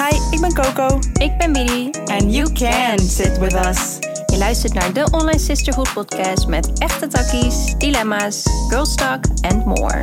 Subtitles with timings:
[0.00, 0.98] Hi, ik ben Coco.
[1.24, 1.90] Ik ben Bidi.
[2.04, 3.98] And you can sit with us.
[4.26, 10.00] Je luistert naar de Online Sisterhood podcast met echte takkies, dilemma's, girls talk and more.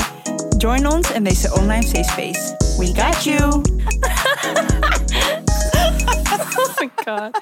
[0.58, 2.56] Join ons in deze online safe space.
[2.78, 3.40] We got you.
[6.58, 7.42] Oh my god.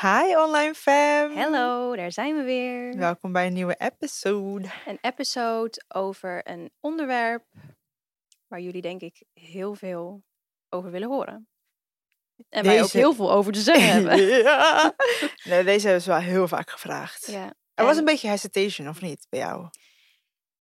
[0.00, 1.36] Hi online fam.
[1.36, 2.96] Hallo, daar zijn we weer.
[2.96, 4.68] Welkom bij een nieuwe episode.
[4.86, 7.44] Een episode over een onderwerp
[8.48, 10.22] waar jullie denk ik heel veel
[10.68, 11.48] over willen horen.
[12.48, 14.26] En wij ook heel veel over te zeggen hebben.
[14.26, 14.94] ja.
[15.44, 17.26] Nee, deze hebben ze wel heel vaak gevraagd.
[17.26, 17.54] Ja.
[17.74, 19.68] Er was en- een beetje hesitation, of niet, bij jou?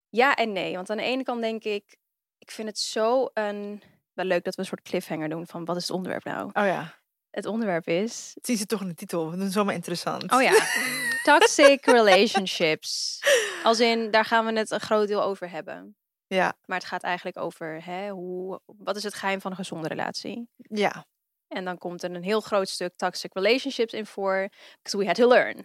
[0.08, 0.74] Ja en nee.
[0.74, 1.96] Want aan de ene kant denk ik,
[2.38, 3.82] ik vind het zo een...
[4.12, 6.44] Wel leuk dat we een soort cliffhanger doen van wat is het onderwerp nou?
[6.52, 6.98] Oh ja.
[7.30, 8.30] Het onderwerp is...
[8.34, 9.24] Het zien ze toch in de titel.
[9.30, 10.32] We doen het zomaar interessant.
[10.32, 10.52] Oh ja,
[11.32, 13.20] toxic relationships.
[13.62, 15.96] Als in, daar gaan we het een groot deel over hebben.
[16.26, 19.88] Ja, Maar het gaat eigenlijk over hè, hoe, wat is het geheim van een gezonde
[19.88, 20.48] relatie.
[20.56, 21.06] ja.
[21.54, 24.48] En dan komt er een heel groot stuk toxic relationships in voor.
[24.82, 25.64] Because we had to learn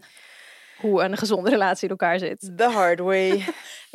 [0.77, 2.51] hoe een gezonde relatie in elkaar zit.
[2.57, 3.45] The hard way.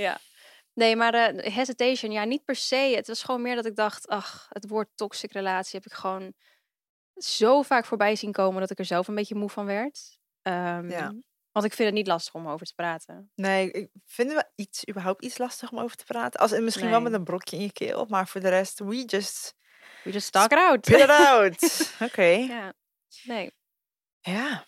[0.75, 2.93] Nee, maar de hesitation, ja, niet per se.
[2.97, 6.33] Het was gewoon meer dat ik dacht, ach, het woord toxic relatie heb ik gewoon
[7.17, 10.19] zo vaak voorbij zien komen dat ik er zelf een beetje moe van werd.
[10.43, 11.13] Ehm, Ja.
[11.53, 13.31] Want ik vind het niet lastig om over te praten.
[13.35, 16.41] Nee, ik vinden we iets, überhaupt iets lastig om over te praten?
[16.41, 19.05] Als, en misschien wel met een brokje in je keel, maar voor de rest, we
[19.05, 19.55] just
[20.05, 20.87] We just talk it out.
[20.87, 21.93] spit it out.
[22.01, 22.23] Oké.
[22.25, 22.73] Ja,
[23.25, 23.51] nee.
[24.21, 24.67] Ja.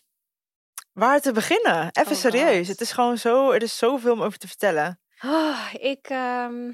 [0.92, 1.90] Waar te beginnen?
[1.92, 2.58] Even Oh, serieus.
[2.58, 2.66] God.
[2.66, 5.00] Het is gewoon zo, er is zoveel om over te vertellen.
[5.18, 6.72] Ah, ik, ehm,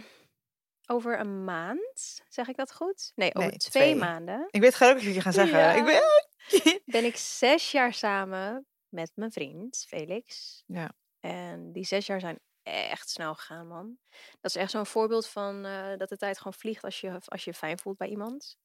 [0.86, 3.12] over een maand, zeg ik dat goed?
[3.14, 3.94] Nee, over Nee, twee, twee.
[3.96, 5.58] maanden Ik weet gelijk wat je gaat zeggen.
[5.58, 5.72] Ja.
[5.72, 6.80] Ik ben...
[6.84, 10.62] ben ik zes jaar samen met mijn vriend Felix.
[10.66, 10.90] Ja.
[11.20, 13.98] En die zes jaar zijn echt snel gegaan, man.
[14.40, 17.44] Dat is echt zo'n voorbeeld van eh, dat de tijd gewoon vliegt als je, als
[17.44, 18.56] je fijn voelt bij iemand.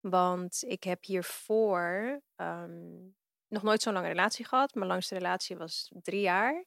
[0.00, 2.98] Want ik heb hiervoor ehm,
[3.48, 4.74] nog nooit zo'n lange relatie gehad.
[4.74, 6.64] Mijn langste relatie was drie jaar.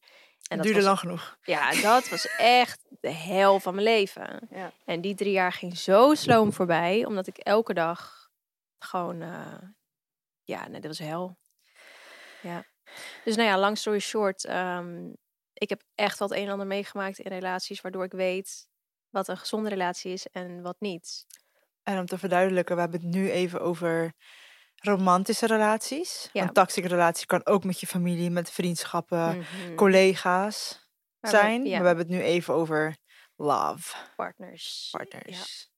[0.48, 1.38] En dat duurde was, lang genoeg.
[1.42, 4.48] Ja, dat was echt de hel van mijn leven.
[4.50, 4.72] Ja.
[4.86, 8.30] En die drie jaar ging zo sloom voorbij, omdat ik elke dag
[8.80, 9.58] gewoon, eh,
[10.44, 11.38] ja, nee, dat was hel.
[12.42, 12.66] Ja.
[13.24, 15.12] Dus nou ja, long story short, ehm,
[15.58, 18.68] ik heb echt wat een en ander meegemaakt in relaties, waardoor ik weet
[19.10, 21.26] wat een gezonde relatie is en wat niet.
[21.84, 24.14] En om te verduidelijken, we hebben het nu even over
[24.76, 26.30] romantische relaties.
[26.34, 26.42] Ja.
[26.44, 29.76] Een toxic relatie kan ook met je familie, met vriendschappen, Mhm.
[29.76, 30.88] collega's
[31.20, 31.66] Maar we- zijn.
[31.66, 31.72] ja.
[31.72, 32.98] Maar we hebben het nu even over
[33.36, 34.88] love, Partners.
[34.92, 35.70] partners.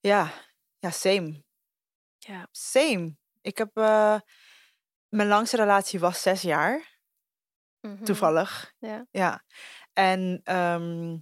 [0.00, 0.32] Ja,
[0.78, 1.44] ja, same.
[2.18, 2.48] Ja.
[2.50, 3.16] Same.
[3.40, 4.20] Ik heb, eh,
[5.08, 6.95] mijn langste relatie was zes jaar,
[7.94, 8.04] Mhm.
[8.04, 8.72] toevallig.
[8.78, 9.06] Ja.
[9.10, 9.44] Ja.
[9.92, 11.16] En ehm,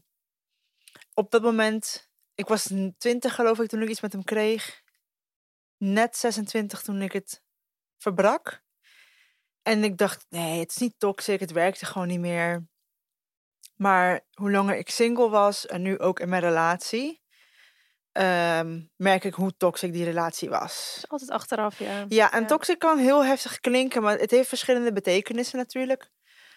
[1.15, 4.83] op dat moment, ik was n- 20 geloof ik toen ik iets met hem kreeg.
[5.77, 7.43] Net 26 toen ik het
[7.99, 8.63] verbrak.
[9.63, 12.67] En ik dacht, nee, het is niet toxic, het werkte gewoon niet meer.
[13.77, 17.23] Maar hoe langer ik single was en nu ook in mijn relatie,
[18.13, 21.05] ehm, merk ik hoe toxic die relatie was.
[21.09, 22.05] Altijd achteraf, ja.
[22.09, 22.47] Ja, en Ja.
[22.47, 26.11] toxic kan heel heftig klinken, maar het heeft verschillende betekenissen natuurlijk.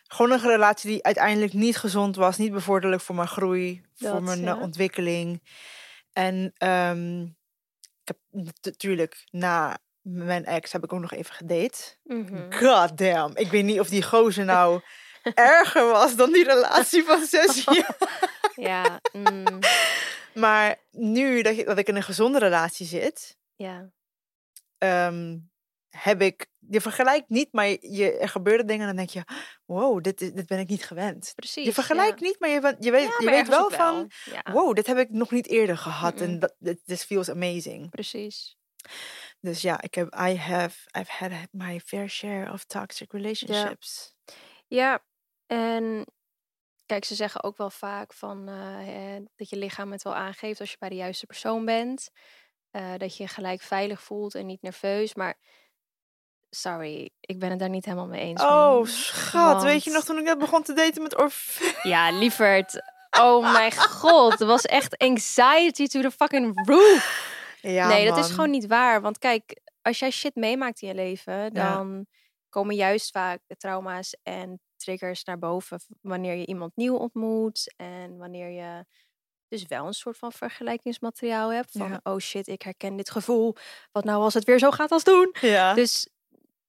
[0.07, 4.39] Gewoon een relatie die uiteindelijk niet gezond was, niet bevorderlijk voor mijn groei, voor mijn
[4.39, 4.57] eh, ja.
[4.57, 5.41] ontwikkeling.
[6.13, 7.21] En ehm,
[8.03, 8.17] ik heb
[8.61, 11.95] natuurlijk na mijn ex heb ik ook nog even gedate.
[12.03, 12.51] Mhm.
[12.51, 14.81] God damn, ik weet niet of die gozer nou
[15.33, 17.97] erger was dan die relatie van zes jaar.
[18.55, 19.59] Ja, mm,
[20.43, 23.91] Maar nu dat ik in een gezonde relatie zit, ja.
[24.77, 25.37] ehm,
[25.97, 26.47] heb ik.
[26.69, 29.33] Je vergelijkt niet, maar je, er gebeuren dingen en dan denk je:
[29.65, 31.31] wow, dit, is- dit ben ik niet gewend.
[31.35, 31.65] Precies.
[31.65, 34.87] Je vergelijkt niet, maar je, je weet, Ja, je weet wel van: Ja, wow, dit
[34.87, 36.21] heb ik nog niet eerder gehad.
[36.21, 37.89] En dat dit this feels amazing.
[37.89, 38.55] precies.
[39.39, 44.15] Dus ja, ik heb, I have, I've had my fair share of toxic relationships.
[44.67, 45.05] Ja,
[45.45, 46.05] en
[46.85, 50.71] kijk, ze zeggen ook wel vaak van eh, dat je lichaam het wel aangeeft als
[50.71, 52.09] je bij de juiste persoon bent.
[52.71, 55.15] Eh, dat je je gelijk veilig voelt en niet nerveus.
[55.15, 55.37] Maar
[56.49, 58.41] sorry, ik ben het daar niet helemaal mee eens.
[58.41, 58.87] Oh, man.
[58.87, 61.61] schat, weet je nog toen ik net begon te daten met Orf?
[61.83, 62.81] Ja, lieverd.
[63.19, 67.35] Oh mijn god, het was echt anxiety to the fucking roof.
[67.61, 69.01] Ja, nee, dat is gewoon niet waar.
[69.01, 72.05] Want kijk, als jij shit meemaakt in je leven, dan
[72.49, 78.17] komen juist vaak de trauma's en triggers naar boven wanneer je iemand nieuw ontmoet en
[78.17, 78.85] wanneer je
[79.47, 81.99] dus wel een soort van vergelijkingsmateriaal hebt van Ja.
[82.03, 83.55] oh shit, ik herken dit gevoel.
[83.91, 85.35] Wat nou als het weer zo gaat als toen?
[85.41, 85.73] Ja.
[85.73, 86.07] Dus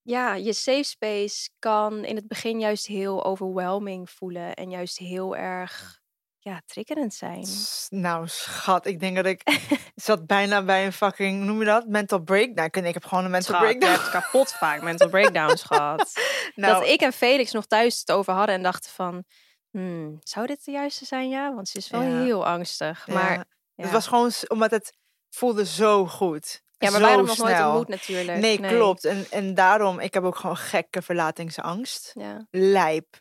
[0.09, 5.37] ja, je safe space kan in het begin juist heel overwhelming voelen en juist heel
[5.37, 6.01] erg
[6.39, 7.47] ja, triggerend zijn.
[7.89, 9.43] Nou, schat, ik denk dat ik
[9.95, 11.87] zat bijna bij een fucking, noem je dat?
[11.87, 12.67] Mental breakdown.
[12.67, 14.01] Ik, ik heb gewoon een mental Schat, je breakdown.
[14.01, 16.13] hebt kapot vaak mental breakdowns gehad.
[16.55, 19.25] Nou, dat ik en Felix nog thuis het over hadden en dachten van...
[19.71, 21.55] Hmm, zou dit de juiste zijn, ja?
[21.55, 22.23] Want ze is wel Ja.
[22.23, 23.07] heel angstig.
[23.07, 23.45] Maar ja,
[23.75, 24.93] het was gewoon omdat het
[25.29, 26.63] voelde zo goed.
[26.79, 27.69] Ja, maar hadden nog nooit snel.
[27.69, 28.39] ontmoet natuurlijk.
[28.39, 29.05] Nee, klopt.
[29.05, 32.11] En, en daarom, ik heb ook gewoon gekke verlatingsangst.
[32.15, 32.47] Ja.
[32.51, 33.21] Lijp.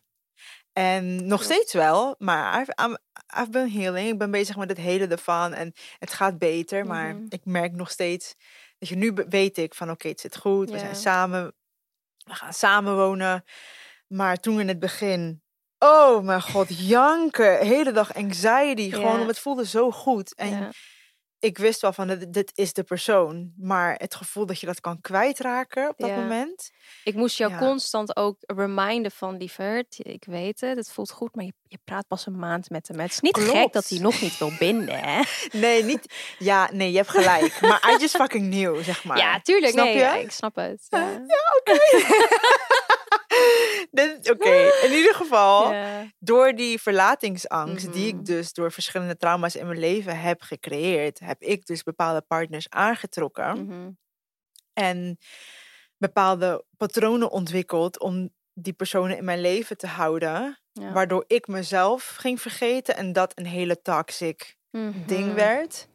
[0.74, 2.98] En nog steeds wel, maar I've, I'm-
[3.40, 4.10] I've been healing.
[4.10, 6.86] Ik ben bezig met het hele ervan en het gaat beter.
[6.86, 7.26] Maar Mhm.
[7.30, 8.36] ik merk nog steeds,
[8.78, 10.70] dat je nu weet ik van oké, het zit goed.
[10.70, 11.54] We zijn samen,
[12.24, 13.44] we gaan samen wonen.
[14.08, 15.42] Maar toen in het begin,
[15.80, 17.66] oh mijn god, janken.
[17.66, 18.92] Hele dag anxiety.
[18.92, 19.22] Gewoon, Ja.
[19.22, 20.36] om het voelde zo goed.
[20.36, 20.70] En ja.
[21.40, 23.54] Ik wist wel van, dit, dit is de persoon.
[23.58, 26.16] Maar het gevoel dat je dat kan kwijtraken op dat Ja.
[26.16, 26.72] moment.
[27.04, 27.58] Ik moest jou Ja.
[27.58, 32.08] constant ook reminden van lieverd, ik weet het, het voelt goed, maar je, je praat
[32.08, 33.00] pas een maand met hem.
[33.00, 35.22] Het is niet gek dat hij nog niet wil binden, hè?
[35.60, 36.14] Nee, niet.
[36.40, 37.62] Ja, nee, je hebt gelijk.
[37.62, 39.18] Maar I just fucking knew, zeg maar.
[39.18, 39.72] Ja, tuurlijk.
[39.72, 40.00] Snap nee, je?
[40.00, 40.86] ja, ik snap het.
[40.90, 41.22] Ja.
[41.64, 42.96] Dit-
[44.32, 45.74] Oké, in ieder geval,
[46.20, 51.42] door die verlatingsangst die ik dus door verschillende trauma's in mijn leven heb gecreëerd, heb
[51.42, 53.90] ik dus bepaalde partners aangetrokken Mhm.
[54.74, 55.18] en
[55.98, 60.92] bepaalde patronen ontwikkeld om die personen in mijn leven te houden, Ja.
[60.92, 64.56] waardoor ik mezelf ging vergeten en dat een hele toxic
[65.06, 65.34] ding Mhm.
[65.36, 65.88] werd.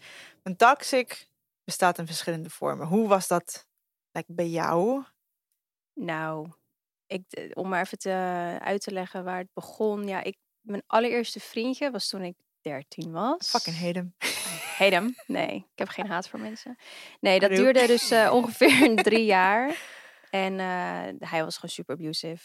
[0.42, 1.28] Een toxic
[1.64, 2.86] bestaat in verschillende vormen.
[2.86, 3.66] Hoe was dat
[4.12, 5.02] like, bij jou?
[5.94, 6.48] Nou,
[7.12, 8.10] ik, d- om maar even te,
[8.60, 10.06] uit te leggen waar het begon.
[10.08, 13.48] Ja, ik, mijn allereerste vriendje was toen ik 13 was.
[13.50, 14.14] Fucking hate hem.
[14.76, 15.14] Hate hem.
[15.26, 16.76] Nee, ik heb geen haat voor mensen.
[17.20, 17.62] Nee, dat Adoe.
[17.62, 19.76] duurde dus eh, ongeveer drie jaar.
[20.30, 22.44] En eh, hij was gewoon super abusive.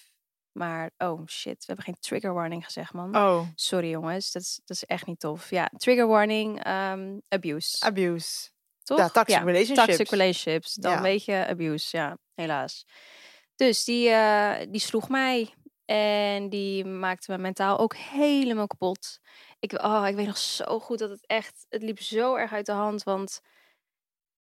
[0.52, 3.16] Maar, oh shit, we hebben geen trigger warning gezegd, man.
[3.16, 5.50] Oh, Sorry jongens, dat is, dat is echt niet tof.
[5.50, 7.86] Ja, trigger warning, ehm, abuse.
[7.86, 8.50] abuse.
[8.84, 8.98] toch?
[8.98, 9.86] Ja, toxic relationships.
[9.88, 10.74] Toxic relationships.
[10.74, 11.02] Dan Ja.
[11.02, 12.86] weet je abuse, ja, helaas.
[13.58, 15.54] Dus die, eh, die sloeg mij.
[15.86, 19.20] En die maakte me mentaal ook helemaal kapot.
[19.60, 21.66] Ik, oh, ik weet nog zo goed dat het echt...
[21.70, 23.04] Het liep zo erg uit de hand.
[23.04, 23.42] Want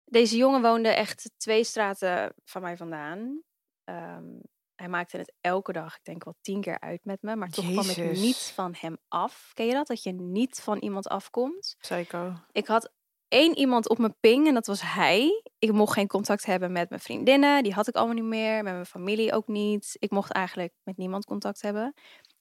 [0.04, 3.42] deze jongen woonde echt twee straten van mij vandaan.
[3.84, 4.38] Ehm,
[4.74, 7.36] hij maakte het elke dag, ik denk wel tien keer uit met me.
[7.36, 9.50] Maar toch kwam ik niet van hem af.
[9.54, 9.86] Ken je dat?
[9.86, 11.76] Dat je niet van iemand afkomt.
[11.78, 12.32] Psycho.
[12.52, 12.92] Ik had
[13.36, 15.42] één iemand op mijn ping en dat was hij.
[15.58, 17.62] Ik mocht geen contact hebben met mijn vriendinnen.
[17.62, 18.62] Die had ik allemaal niet meer.
[18.62, 19.96] Met mijn familie ook niet.
[19.98, 21.92] Ik mocht eigenlijk met niemand contact hebben.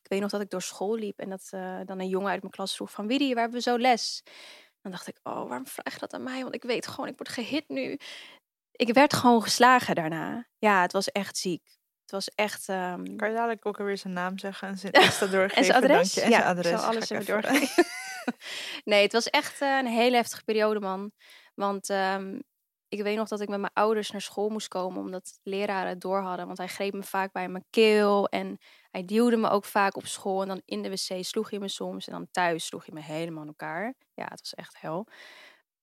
[0.02, 2.42] Ik weet nog dat ik door school liep en dat eh, dan een jongen uit
[2.42, 3.08] mijn klas vroeg van...
[3.08, 4.24] Widdy, waar hebben we zo les?
[4.82, 6.42] Dan dacht ik, oh, waarom vraag je dat aan mij?
[6.42, 8.00] Want ik weet gewoon, ik word gehit nu.
[8.72, 10.48] Ik werd gewoon geslagen daarna.
[10.58, 11.64] Ja, het was echt ziek.
[12.02, 12.70] Het was echt...
[12.70, 15.58] ehm, Kan je dadelijk ook alweer zijn naam zeggen en zijn Insta doorgeven?
[15.58, 15.98] en zijn adres?
[15.98, 16.22] Dank je.
[16.22, 16.72] En ja, zijn adres.
[16.72, 17.86] ik zal alles even- doorgeven.
[18.83, 21.12] nee, het was echt eh, een hele heftige periode, man.
[21.54, 22.39] Want ehm,
[22.88, 26.01] ik weet nog dat ik met mijn ouders naar school moest komen, omdat leraren het
[26.01, 26.45] door hadden.
[26.45, 28.57] Want hij greep me vaak bij mijn keel en
[28.92, 30.42] hij duwde me ook vaak op school.
[30.42, 33.01] En dan in de wc sloeg hij me soms en dan thuis sloeg hij me
[33.01, 33.94] helemaal in elkaar.
[34.13, 35.07] Ja, het was echt hel.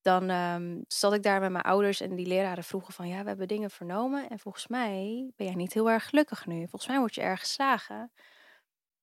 [0.02, 3.08] Dan ehm, zat ik daar met mijn ouders en die leraren vroegen van...
[3.08, 6.58] ja, we hebben dingen vernomen en volgens mij ben jij niet heel erg gelukkig nu.
[6.58, 8.12] Volgens mij word je erg geslagen.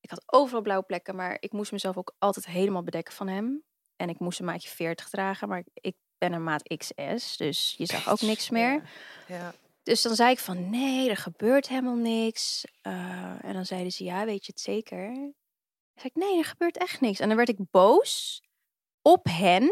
[0.01, 3.63] Ik had overal blauwe plekken, maar ik moest mezelf ook altijd helemaal bedekken van hem.
[3.95, 7.85] En ik moest een maatje 40 dragen, maar ik ben een maat XS, dus je
[7.85, 8.73] zag ook niks meer.
[9.27, 9.35] Ja.
[9.35, 9.53] ja.
[9.83, 12.65] Dus dan zei ik van, nee, er gebeurt helemaal niks.
[12.81, 15.05] Eh, en dan zeiden ze, ja, weet je het zeker?
[15.13, 15.33] Dan
[15.95, 17.19] zei ik, nee, er gebeurt echt niks.
[17.19, 18.41] En dan werd ik boos
[19.01, 19.71] op hen.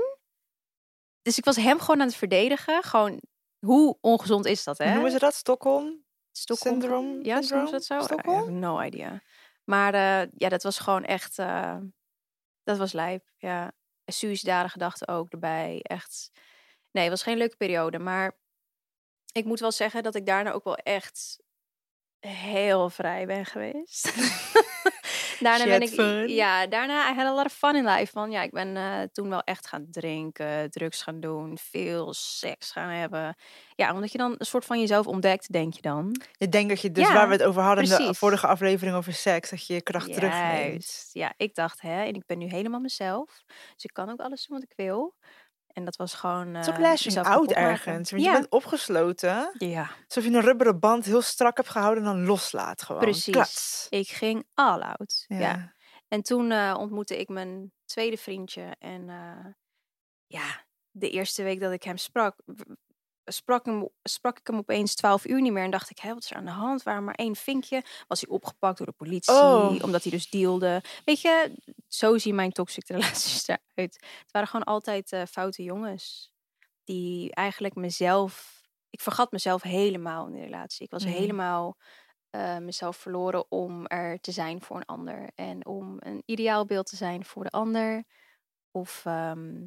[1.22, 2.84] Dus ik was hem gewoon aan het verdedigen.
[2.84, 3.22] Gewoon,
[3.60, 4.94] hoe ongezond is dat, Hoe hè?
[4.94, 5.36] noemen ze dat?
[5.36, 6.06] Stockholm?
[6.32, 7.24] Stockholm Syndroom?
[7.24, 7.72] Ja, soms Syndroom?
[7.72, 8.00] dat zo.
[8.02, 8.38] Stockholm?
[8.38, 9.22] have no idea.
[9.70, 11.40] Maar eh, ja, dat was gewoon echt...
[11.40, 11.78] eh,
[12.64, 13.72] dat was lijp, ja.
[14.06, 15.80] Suïcidale gedachten ook erbij.
[15.82, 16.32] Echt...
[16.92, 18.00] Nee, het was geen leuke periode.
[18.00, 18.38] Maar
[19.32, 21.40] ik moet wel zeggen dat ik daarna ook wel echt
[22.20, 24.14] heel vrij ben geweest.
[25.40, 25.90] daarna ben ik...
[25.90, 26.28] fun.
[26.28, 28.12] Ja, daarna I had a lot of fun in life.
[28.14, 32.72] Want ja, ik ben eh, toen wel echt gaan drinken, drugs gaan doen, veel seks
[32.72, 33.36] gaan hebben.
[33.76, 36.22] Ja, omdat je dan een soort van jezelf ontdekt, denk je dan.
[36.32, 38.96] Je denkt dat je, dus Ja, waar we het over hadden in de vorige aflevering
[38.96, 40.72] over seks, dat je je kracht terugneemt.
[40.72, 41.10] Juist.
[41.14, 43.44] Ja, ik dacht, hè, en ik ben nu helemaal mezelf.
[43.74, 45.16] Dus ik kan ook alles doen wat ik wil.
[45.78, 46.54] En dat was gewoon.
[46.54, 47.62] Het is ook eh, lashing out kapot maken.
[47.62, 48.12] ergens.
[48.12, 48.32] Want ja.
[48.32, 49.54] je bent opgesloten.
[49.58, 53.02] ja, Alsof je een rubberen band heel strak hebt gehouden en dan loslaat gewoon.
[53.02, 53.34] Precies.
[53.34, 53.88] Klats.
[53.90, 55.26] ik ging all out.
[55.28, 55.40] Ja.
[55.40, 55.74] Ja.
[56.08, 58.76] En toen eh, ontmoette ik mijn tweede vriendje.
[58.80, 59.54] En eh,
[60.26, 62.36] ja, de eerste week dat ik hem sprak,
[63.32, 65.64] sprak, hem, sprak ik hem opeens 12 uur niet meer.
[65.64, 66.84] En dacht ik, hé, wat is er aan de hand?
[66.84, 67.84] Waar maar één vinkje.
[68.08, 69.84] Was hij opgepakt door de politie, Oh.
[69.84, 70.82] omdat hij dus dealde.
[71.06, 71.56] Weet je,
[71.88, 73.94] zo zien mijn toxic relaties eruit.
[74.22, 76.32] Het waren gewoon altijd eh, foute jongens.
[76.84, 78.56] Die eigenlijk mezelf...
[78.90, 80.86] Ik vergat mezelf helemaal in die relatie.
[80.86, 81.14] Ik was Mhm.
[81.14, 81.78] helemaal
[82.30, 85.30] eh, mezelf verloren om er te zijn voor een ander.
[85.36, 88.04] En om een ideaalbeeld te zijn voor de ander.
[88.72, 89.66] Of ehm,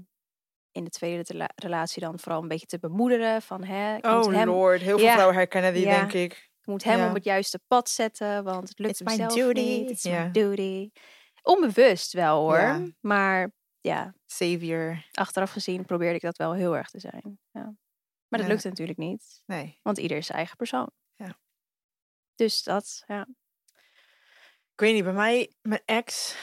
[0.72, 3.42] in de tweede rela- relatie dan vooral een beetje te bemoederen.
[3.42, 5.12] Van, hè, ik, moet Oh hem, lord, heel veel Ja.
[5.12, 5.98] vrouwen herkennen die, Ja.
[5.98, 6.32] denk ik.
[6.60, 7.08] ik moet hem Ja.
[7.08, 9.60] op het juiste pad zetten, want het lukt It's mezelf duty.
[9.60, 9.90] niet.
[9.90, 10.24] It's Ja.
[10.24, 10.90] my duty.
[11.42, 12.92] Onbewust wel hoor.
[13.00, 15.06] Maar ja, Savior.
[15.12, 17.38] achteraf gezien probeerde ik dat wel heel erg te zijn.
[17.50, 17.62] Ja.
[18.28, 18.48] Maar dat Ja.
[18.48, 19.78] lukt natuurlijk niet, Nee.
[19.82, 20.90] want ieder is zijn eigen persoon.
[21.14, 21.38] Ja.
[22.34, 23.26] Dus dat, ja.
[24.74, 26.36] Ik weet niet, bij mij, mijn ex,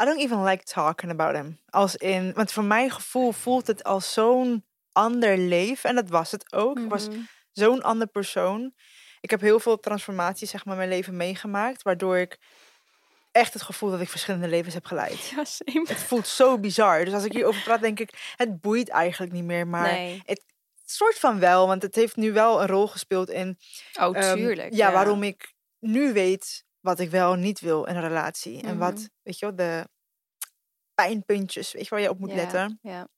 [0.00, 1.58] I don't even like talking about him.
[1.70, 5.90] Als in, want voor mijn gevoel voelt het als zo'n ander leven.
[5.90, 6.78] En dat was het ook.
[6.78, 7.18] Ik was Mhm.
[7.52, 8.74] zo'n ander persoon.
[9.20, 11.82] Ik heb heel veel transformaties zeg maar, in mijn leven meegemaakt.
[11.82, 12.38] Waardoor ik
[13.32, 15.32] echt het gevoel dat ik verschillende levens heb geleid.
[15.36, 15.84] Ja, same.
[15.88, 17.04] Het voelt zo bizar.
[17.04, 19.66] Dus als ik hierover praat, denk ik, het boeit eigenlijk niet meer.
[19.66, 20.22] Maar nee.
[20.84, 23.58] soort van wel, want het heeft nu wel een rol gespeeld in
[24.00, 24.74] Oh, Ehm, tuurlijk.
[24.74, 28.62] ja, waarom ik nu weet wat ik wel niet wil in een relatie.
[28.62, 28.78] En Mhm.
[28.78, 29.88] wat, weet je wel, de
[30.94, 32.78] pijnpuntjes, weet je, waar je op moet letten.
[32.82, 33.08] Ja.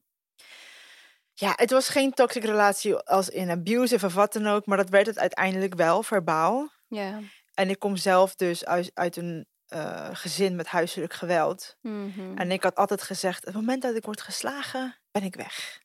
[1.32, 4.88] Ja, het was geen toxic relatie als in abusive of wat dan ook, maar dat
[4.88, 6.70] werd het uiteindelijk wel, verbaal.
[6.88, 7.20] Ja.
[7.54, 11.76] En ik kom zelf dus uit, uit een eh, gezin met huiselijk geweld.
[11.80, 12.36] Mhm.
[12.36, 15.80] En ik had altijd gezegd, het moment dat ik word geslagen, ben ik weg.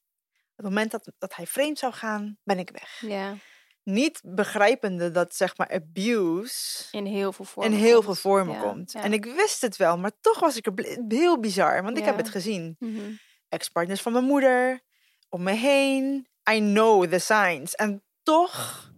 [0.56, 3.00] Het moment dat, dat hij vreemd zou gaan, ben ik weg.
[3.02, 3.36] ja.
[3.84, 7.74] Niet begrijpende dat, zeg maar, abuse In heel veel vormen.
[7.74, 8.20] in heel veel komt.
[8.20, 8.92] vormen Ja, komt.
[8.92, 9.04] ja.
[9.04, 12.18] En ik wist het wel, maar toch was ik er heel bizar, want ik heb
[12.18, 12.76] het gezien.
[12.80, 13.12] Mhm.
[13.50, 14.82] Ex-partners van mijn moeder,
[15.30, 16.28] om me heen.
[16.52, 17.76] I know the signs.
[17.76, 18.92] En toch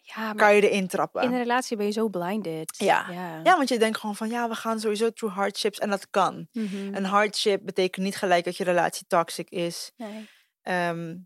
[0.00, 1.22] Ja, maar kan je erin trappen.
[1.22, 2.74] in een relatie ben je zo blinded.
[2.78, 3.06] Ja.
[3.10, 3.40] Ja.
[3.44, 6.48] Ja, want je denkt gewoon van ja, we gaan sowieso through hardships en dat kan.
[6.52, 6.94] Mhm.
[6.94, 9.92] Een hardship betekent niet gelijk dat je relatie toxic is.
[9.96, 10.28] Nee.
[10.62, 11.16] Ehm,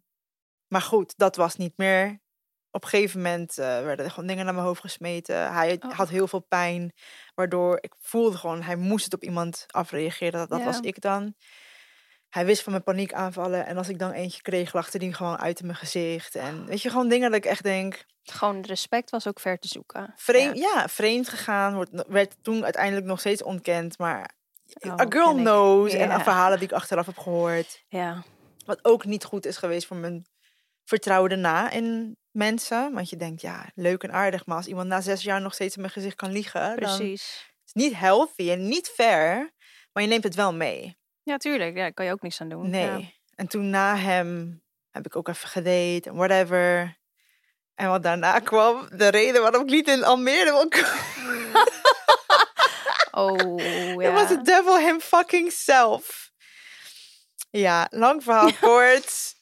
[0.69, 2.21] maar goed, dat was niet meer.
[2.73, 5.53] Op een gegeven moment eh, werden er gewoon dingen naar mijn hoofd gesmeten.
[5.53, 5.93] Hij Oh.
[5.93, 6.93] had heel veel pijn,
[7.35, 10.33] waardoor ik voelde gewoon, hij moest het op iemand afreageren.
[10.39, 11.35] Dat, dat was ik dan.
[12.29, 15.61] Hij wist van mijn paniekaanvallen en als ik dan eentje kreeg, lachte die gewoon uit
[15.61, 16.35] in mijn gezicht.
[16.35, 19.69] En weet je, gewoon dingen dat ik echt denk, Gewoon respect was ook ver te
[19.69, 20.13] zoeken.
[20.17, 20.73] vreemd, Ja.
[20.77, 20.89] ja.
[20.89, 24.31] vreemd gegaan, wordt, werd toen uiteindelijk nog steeds ontkend, maar
[24.81, 25.37] Oh, a girl ik.
[25.37, 25.93] knows.
[25.93, 26.23] En Ja.
[26.23, 27.85] verhalen die ik achteraf heb gehoord.
[27.89, 28.23] Ja.
[28.65, 30.27] Wat ook niet goed is geweest voor mijn
[30.85, 32.93] vertrouwen daarna in mensen.
[32.93, 34.47] Want je denkt, ja, leuk en aardig.
[34.47, 36.61] Maar als iemand na zes jaar nog steeds in mijn gezicht kan liegen.
[36.61, 37.51] Dan is Precies.
[37.65, 39.51] het niet healthy en niet fair.
[39.93, 40.99] Maar je neemt het wel mee.
[41.23, 41.77] Ja, tuurlijk.
[41.77, 42.71] Ja, daar kan je ook niks aan doen.
[42.71, 42.99] Nee.
[43.01, 43.11] Ja.
[43.35, 46.99] En toen na hem heb ik ook even gedate en whatever.
[47.75, 51.49] En wat daarna kwam, de reden waarom ik niet in Almere wil komen.
[53.13, 54.13] Oh, Het ja.
[54.13, 56.31] was the devil him fucking self.
[57.51, 59.35] Ja, lang verhaal kort.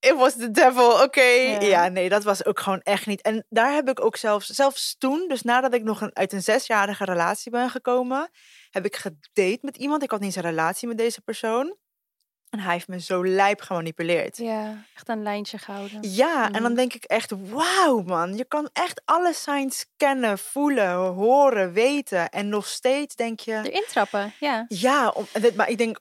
[0.00, 1.20] It was the devil, oké.
[1.20, 1.60] Ja.
[1.60, 1.88] Ja.
[1.88, 3.22] nee, dat was ook gewoon echt niet.
[3.22, 6.42] En daar heb ik ook zelfs, zelfs toen, dus nadat ik nog een, uit een
[6.42, 8.30] zesjarige relatie ben gekomen,
[8.70, 10.02] heb ik gedate met iemand.
[10.02, 11.76] Ik had niet eens een relatie met deze persoon.
[12.50, 14.36] En hij heeft me zo lijp gemanipuleerd.
[14.36, 15.98] Ja, echt een lijntje gehouden.
[16.10, 16.74] Ja, en dan Mhm.
[16.74, 22.28] denk ik echt, wauw man, je kan echt alle signs kennen, voelen, horen, weten.
[22.28, 24.64] En nog steeds denk je, Erin trappen, ja.
[24.68, 25.26] ja, om,
[25.56, 25.98] maar ik denk,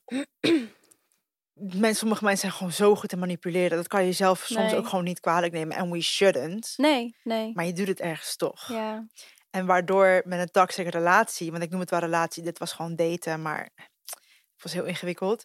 [1.56, 3.78] mensen, sommige mensen zijn gewoon zo goed te manipuleren.
[3.78, 4.76] Dat kan je zelf soms Nee.
[4.80, 5.78] ook gewoon niet kwalijk nemen.
[5.78, 6.74] En we shouldn't.
[6.78, 7.52] Nee, nee.
[7.54, 8.68] Maar je doet het ergens toch.
[8.68, 9.08] Ja,
[9.50, 12.96] En waardoor met een toxic relatie, want ik noem het wel relatie, dit was gewoon
[12.96, 13.70] daten, maar
[14.54, 15.44] het was heel ingewikkeld.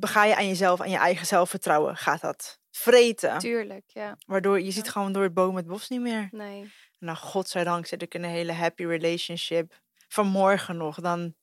[0.00, 3.38] Ga je aan jezelf, aan je eigen zelfvertrouwen, gaat dat vreten.
[3.38, 4.16] tuurlijk, ja.
[4.26, 6.28] Waardoor je ziet gewoon door het boom het bos niet meer.
[6.30, 6.72] Nee.
[6.98, 9.80] Nou, godzijdank zit ik in een hele happy relationship.
[10.08, 11.34] Vanmorgen nog, dan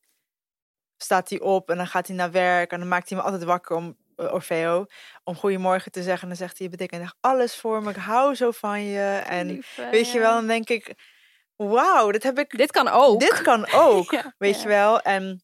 [0.97, 2.71] staat hij op en dan gaat hij naar werk.
[2.71, 4.85] En dan maakt hij me altijd wakker om, eh, Orfeo,
[5.23, 6.21] om goedemorgen te zeggen.
[6.21, 7.89] En dan zegt hij, je betekent echt alles voor me.
[7.89, 9.21] Ik hou zo van je.
[9.39, 10.93] En weet je wel, dan denk ik,
[11.55, 13.19] wauw, dit heb ik, Dit kan ook.
[13.19, 14.11] dit kan ook.
[14.21, 14.61] Ja, weet ja.
[14.61, 15.01] je wel?
[15.01, 15.43] En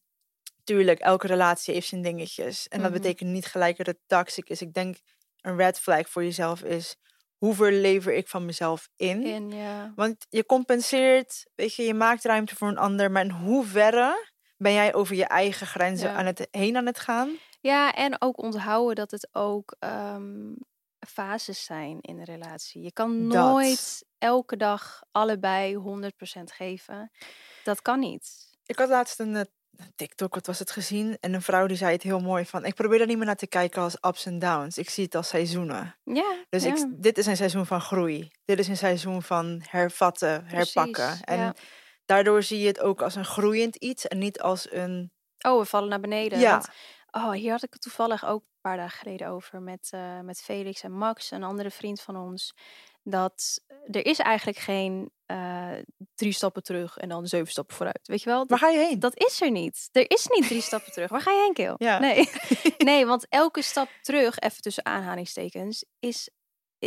[0.64, 2.68] tuurlijk, elke relatie heeft zijn dingetjes.
[2.68, 3.00] En dat Mhm.
[3.00, 4.62] betekent niet gelijk dat het toxic is.
[4.62, 4.96] Ik denk,
[5.40, 6.96] een red flag voor jezelf is,
[7.36, 9.26] hoeveel lever ik van mezelf in?
[9.26, 9.92] In, ja.
[9.96, 13.10] Want je compenseert, weet je, je maakt ruimte voor een ander.
[13.10, 14.31] Maar in hoeverre
[14.62, 16.14] ben jij over je eigen grenzen Ja.
[16.16, 17.36] aan het, heen aan het gaan?
[17.60, 20.52] ja, en ook onthouden dat het ook ehm,
[21.08, 22.82] fases zijn in een relatie.
[22.82, 23.44] Je kan Dat.
[23.44, 27.10] nooit elke dag allebei 100% geven.
[27.64, 28.50] Dat kan niet.
[28.66, 29.42] Ik had laatst een, eh,
[29.96, 31.16] TikTok, wat was het gezien?
[31.20, 33.36] En een vrouw die zei het heel mooi van, ik probeer er niet meer naar
[33.36, 34.78] te kijken als ups en downs.
[34.78, 35.96] Ik zie het als seizoenen.
[36.04, 36.74] Ja, Dus ja.
[36.74, 38.30] ik, dit is een seizoen van groei.
[38.44, 40.92] Dit is een seizoen van hervatten, herpakken.
[40.92, 41.54] Precies, En ja.
[42.12, 45.12] Daardoor zie je het ook als een groeiend iets en niet als een...
[45.40, 46.38] Oh, we vallen naar beneden.
[46.38, 46.50] Ja.
[46.50, 46.68] Want,
[47.10, 50.42] oh, hier had ik het toevallig ook een paar dagen geleden over met, eh, met
[50.42, 52.54] Felix en Max, een andere vriend van ons.
[53.02, 55.72] Dat er is eigenlijk geen eh,
[56.14, 58.00] drie stappen terug en dan zeven stappen vooruit.
[58.02, 58.46] Weet je wel?
[58.46, 59.00] Waar ga je heen?
[59.00, 59.88] Dat is er niet.
[59.92, 61.10] Er is niet drie stappen terug.
[61.10, 61.74] Waar ga je heen, Keel?
[61.78, 61.98] Ja.
[61.98, 62.30] Nee.
[62.78, 66.30] nee, want elke stap terug, even tussen aanhalingstekens, is...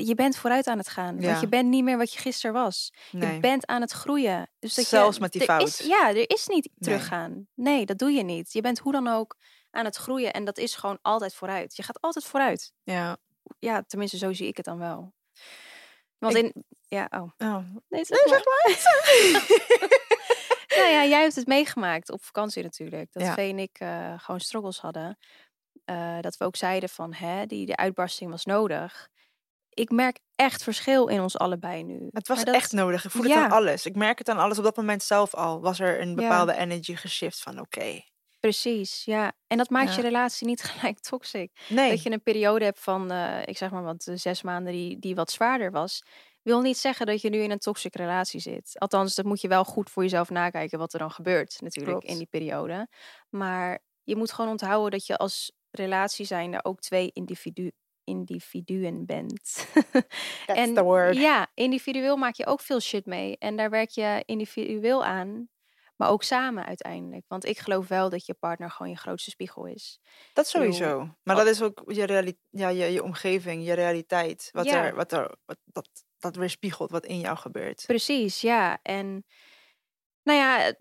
[0.03, 1.19] Je bent vooruit aan het gaan.
[1.19, 1.27] Ja.
[1.27, 2.93] Want je bent niet meer wat je gisteren was.
[3.11, 3.33] Nee.
[3.33, 4.49] Je bent aan het groeien.
[4.59, 5.67] Dus dat Zelfs je, met die fout.
[5.67, 6.89] Is, ja, er is niet Nee.
[6.89, 7.47] teruggaan.
[7.53, 8.53] Nee, dat doe je niet.
[8.53, 9.35] Je bent hoe dan ook
[9.71, 10.33] aan het groeien.
[10.33, 11.75] En dat is gewoon altijd vooruit.
[11.75, 12.73] Je gaat altijd vooruit.
[12.83, 13.17] Ja.
[13.59, 15.13] Ja, tenminste, zo zie ik het dan wel.
[16.17, 16.63] Want Ik- in...
[16.87, 17.31] Ja, oh.
[17.37, 17.57] Oh.
[17.89, 18.77] Nee, zeg Nee, zeg maar.
[20.77, 23.13] nou ja, jij hebt het meegemaakt op vakantie natuurlijk.
[23.13, 23.33] Dat Ja.
[23.33, 25.17] Vee en ik eh, gewoon struggles hadden.
[25.85, 29.09] Eh, dat we ook zeiden van, hè, die, de uitbarsting was nodig.
[29.75, 32.07] Ik merk echt verschil in ons allebei nu.
[32.11, 33.05] Het was dat- echt nodig.
[33.05, 33.85] Ik voel het aan alles.
[33.85, 34.57] Ik merk het aan alles.
[34.57, 36.15] Op dat moment zelf al was er een Ja.
[36.15, 38.01] bepaalde energy geshift van oké.
[38.39, 39.33] Precies, ja.
[39.47, 39.95] En dat maakt Ja.
[39.95, 41.51] je relatie niet gelijk toxic.
[41.69, 41.89] Nee.
[41.89, 44.99] Dat je een periode hebt van, eh, ik zeg maar wat, eh, zes maanden die,
[44.99, 46.03] die wat zwaarder was.
[46.41, 48.79] Wil niet zeggen dat je nu in een toxic relatie zit.
[48.79, 52.17] Althans, dat moet je wel goed voor jezelf nakijken wat er dan gebeurt natuurlijk in
[52.17, 52.87] die periode.
[53.29, 57.71] Maar je moet gewoon onthouden dat je als relatie zijnde ook twee individu
[58.05, 59.67] individuen bent.
[60.45, 61.15] That's en the word.
[61.15, 63.37] ja, individueel maak je ook veel shit mee.
[63.37, 65.49] En daar werk je individueel aan.
[65.95, 67.23] Maar ook samen uiteindelijk.
[67.27, 69.99] Want ik geloof wel dat je partner gewoon je grootste spiegel is.
[70.33, 71.09] Dat bedoel, sowieso.
[71.23, 74.49] Maar dat is ook je, ja, je, je omgeving, je realiteit.
[74.51, 74.85] Wat Ja.
[74.85, 77.83] er, wat er, wat, dat, dat weerspiegelt wat in jou gebeurt.
[77.85, 78.79] Precies, ja.
[78.81, 79.25] En
[80.23, 80.73] nou ja,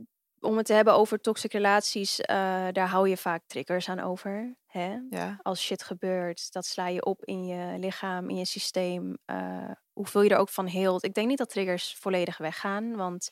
[0.45, 4.57] om het te hebben over toxic relaties, eh, daar hou je vaak triggers aan over.
[4.67, 4.97] Hè?
[5.11, 5.39] Ja.
[5.43, 9.17] Als shit gebeurt, dat sla je op in je lichaam, in je systeem.
[9.25, 11.05] eh, hoeveel je er ook van heelt.
[11.05, 13.31] Ik denk niet dat triggers volledig weggaan, want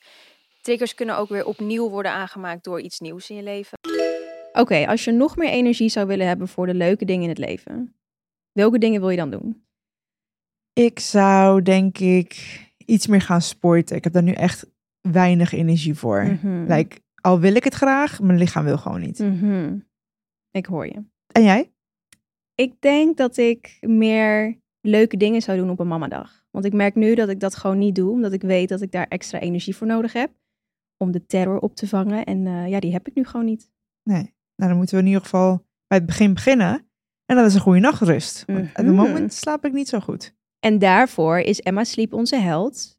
[0.61, 3.79] triggers kunnen ook weer opnieuw worden aangemaakt door iets nieuws in je leven.
[4.53, 7.39] Oké, als je nog meer energie zou willen hebben voor de leuke dingen in het
[7.39, 7.97] leven,
[8.53, 9.67] welke dingen wil je dan doen?
[10.73, 13.97] Ik zou denk ik iets meer gaan sporten.
[13.97, 14.67] Ik heb daar nu echt
[15.11, 16.23] weinig energie voor.
[16.25, 16.73] Mhm.
[16.73, 19.19] Like, al wil ik het graag, mijn lichaam wil gewoon niet.
[19.19, 19.79] Mhm.
[20.51, 21.05] Ik hoor je.
[21.33, 21.73] En jij?
[22.55, 26.45] Ik denk dat ik meer leuke dingen zou doen op een mamadag.
[26.51, 28.93] Want ik merk nu dat ik dat gewoon niet doe, omdat ik weet dat ik
[28.93, 30.31] daar extra energie voor nodig heb
[30.97, 32.25] om de terror op te vangen.
[32.25, 33.71] En eh, ja, die heb ik nu gewoon niet.
[34.03, 34.35] Nee.
[34.57, 36.87] Nou, dan moeten we in ieder geval bij het begin beginnen.
[37.27, 38.45] En dat is een goede nachtrust.
[38.47, 38.95] Want op het Mhm.
[38.95, 40.35] moment slaap ik niet zo goed.
[40.59, 42.99] En daarvoor is Emma Sleep onze held.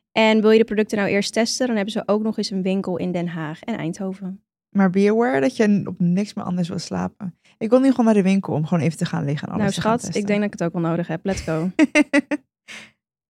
[0.11, 2.61] En wil je de producten nou eerst testen, dan hebben ze ook nog eens een
[2.61, 4.43] winkel in Den Haag en Eindhoven.
[4.69, 7.39] Maar be aware dat je op niks meer anders wil slapen.
[7.57, 9.63] Ik wil nu gewoon naar de winkel om gewoon even te gaan liggen en alles
[9.63, 11.25] nou te gaan schat, ik denk dat ik het ook wel nodig heb.
[11.25, 11.69] Let's go.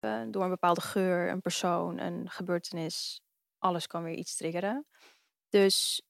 [0.02, 3.22] Eh, door een bepaalde geur, een persoon, een gebeurtenis,
[3.58, 4.86] alles kan weer iets triggeren.
[5.48, 6.02] Dus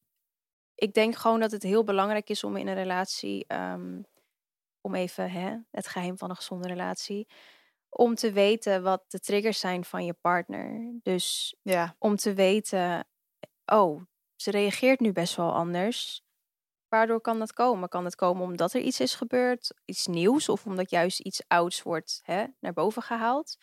[0.75, 4.01] ik denk gewoon dat het heel belangrijk is om in een relatie, ehm,
[4.81, 7.29] om even hè, het geheim van een gezonde relatie,
[7.95, 10.93] om te weten wat de triggers zijn van je partner.
[11.03, 11.97] Dus Ja.
[11.99, 13.09] om te weten,
[13.67, 14.03] oh,
[14.37, 16.23] ze reageert nu best wel anders.
[16.89, 17.89] Waardoor kan dat komen?
[17.89, 21.83] Kan het komen omdat er iets is gebeurd, iets nieuws, of omdat juist iets ouds
[21.83, 23.57] wordt hè, naar boven gehaald?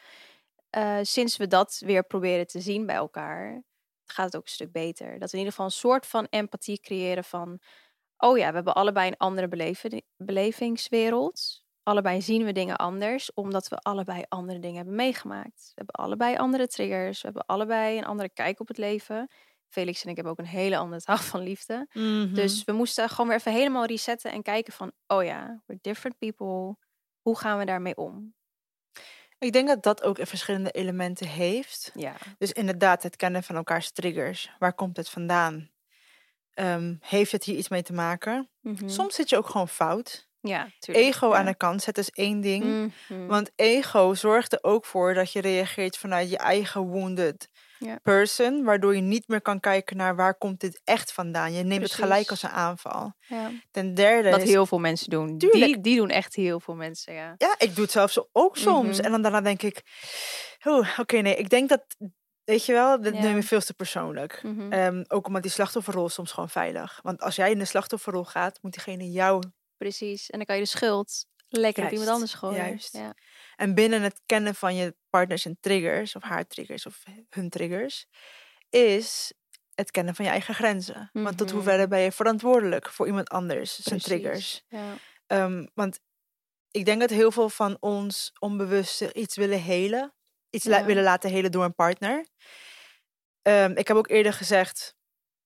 [0.69, 3.63] Eh, sinds we dat weer proberen te zien bij elkaar,
[4.05, 5.19] gaat het ook een stuk beter.
[5.19, 7.59] Dat we in ieder geval een soort van empathie creëren van,
[8.17, 9.47] oh ja, we hebben allebei een andere
[10.17, 11.63] belevingswereld.
[11.83, 15.61] Allebei zien we dingen anders, omdat we allebei andere dingen hebben meegemaakt.
[15.65, 19.27] We hebben allebei andere triggers, we hebben allebei een andere kijk op het leven.
[19.67, 21.87] Felix en ik hebben ook een hele andere taal van liefde.
[21.93, 22.33] Mhm.
[22.33, 26.17] Dus we moesten gewoon weer even helemaal resetten en kijken van, oh ja, we're different
[26.17, 26.77] people.
[27.21, 28.33] Hoe gaan we daarmee om?
[29.39, 31.91] ik denk dat dat ook verschillende elementen heeft.
[31.93, 32.15] Ja.
[32.37, 34.51] Dus inderdaad, het kennen van elkaars triggers.
[34.59, 35.71] Waar komt het vandaan?
[36.53, 38.49] Ehm, heeft het hier iets mee te maken?
[38.61, 38.89] Mhm.
[38.89, 40.28] Soms zit je ook gewoon fout.
[40.41, 41.05] Ja, tuurlijk.
[41.07, 41.37] Ego ja.
[41.37, 42.93] aan de kant zetten is één ding.
[43.09, 43.25] Mhm.
[43.27, 47.49] Want ego zorgt er ook voor dat je reageert vanuit je eigen wounded
[48.03, 48.63] person.
[48.63, 51.53] Waardoor je niet meer kan kijken naar waar komt dit echt vandaan.
[51.53, 53.13] Je neemt het gelijk als een aanval.
[53.27, 53.51] ja.
[53.71, 55.37] Ten derde Wat is- heel veel mensen doen.
[55.37, 55.65] Tuurlijk.
[55.73, 57.35] Die, die doen echt heel veel mensen, ja.
[57.37, 58.97] Ja, ik doe het zelfs ook soms.
[58.97, 59.05] Mhm.
[59.05, 59.81] En dan daarna denk ik...
[60.63, 61.35] Oh, oké, nee.
[61.35, 61.83] Ik denk dat...
[62.43, 63.09] Weet je wel, Ja.
[63.09, 64.39] neem je veel te persoonlijk.
[64.43, 64.71] Mhm.
[64.71, 66.99] Ehm, ook omdat die slachtofferrol is soms gewoon veilig.
[67.03, 69.43] Want als jij in de slachtofferrol gaat, moet diegene jou
[69.79, 70.29] Precies.
[70.29, 72.57] En dan kan je de schuld lekker op iemand anders gooien.
[72.65, 72.93] juist.
[72.93, 73.13] Ja.
[73.55, 78.05] En binnen het kennen van je partners en triggers, of haar triggers, of hun triggers,
[78.69, 79.33] is
[79.75, 81.09] het kennen van je eigen grenzen.
[81.13, 81.55] Want tot Mhm.
[81.55, 84.03] hoeverre ben je verantwoordelijk voor iemand anders, zijn Precies.
[84.21, 84.63] triggers.
[84.67, 84.95] Ja.
[85.27, 85.99] Ehm, want
[86.71, 90.13] ik denk dat heel veel van ons onbewust iets willen helen,
[90.49, 92.27] iets la- willen laten helen door een partner.
[93.41, 94.95] Ehm, ik heb ook eerder gezegd,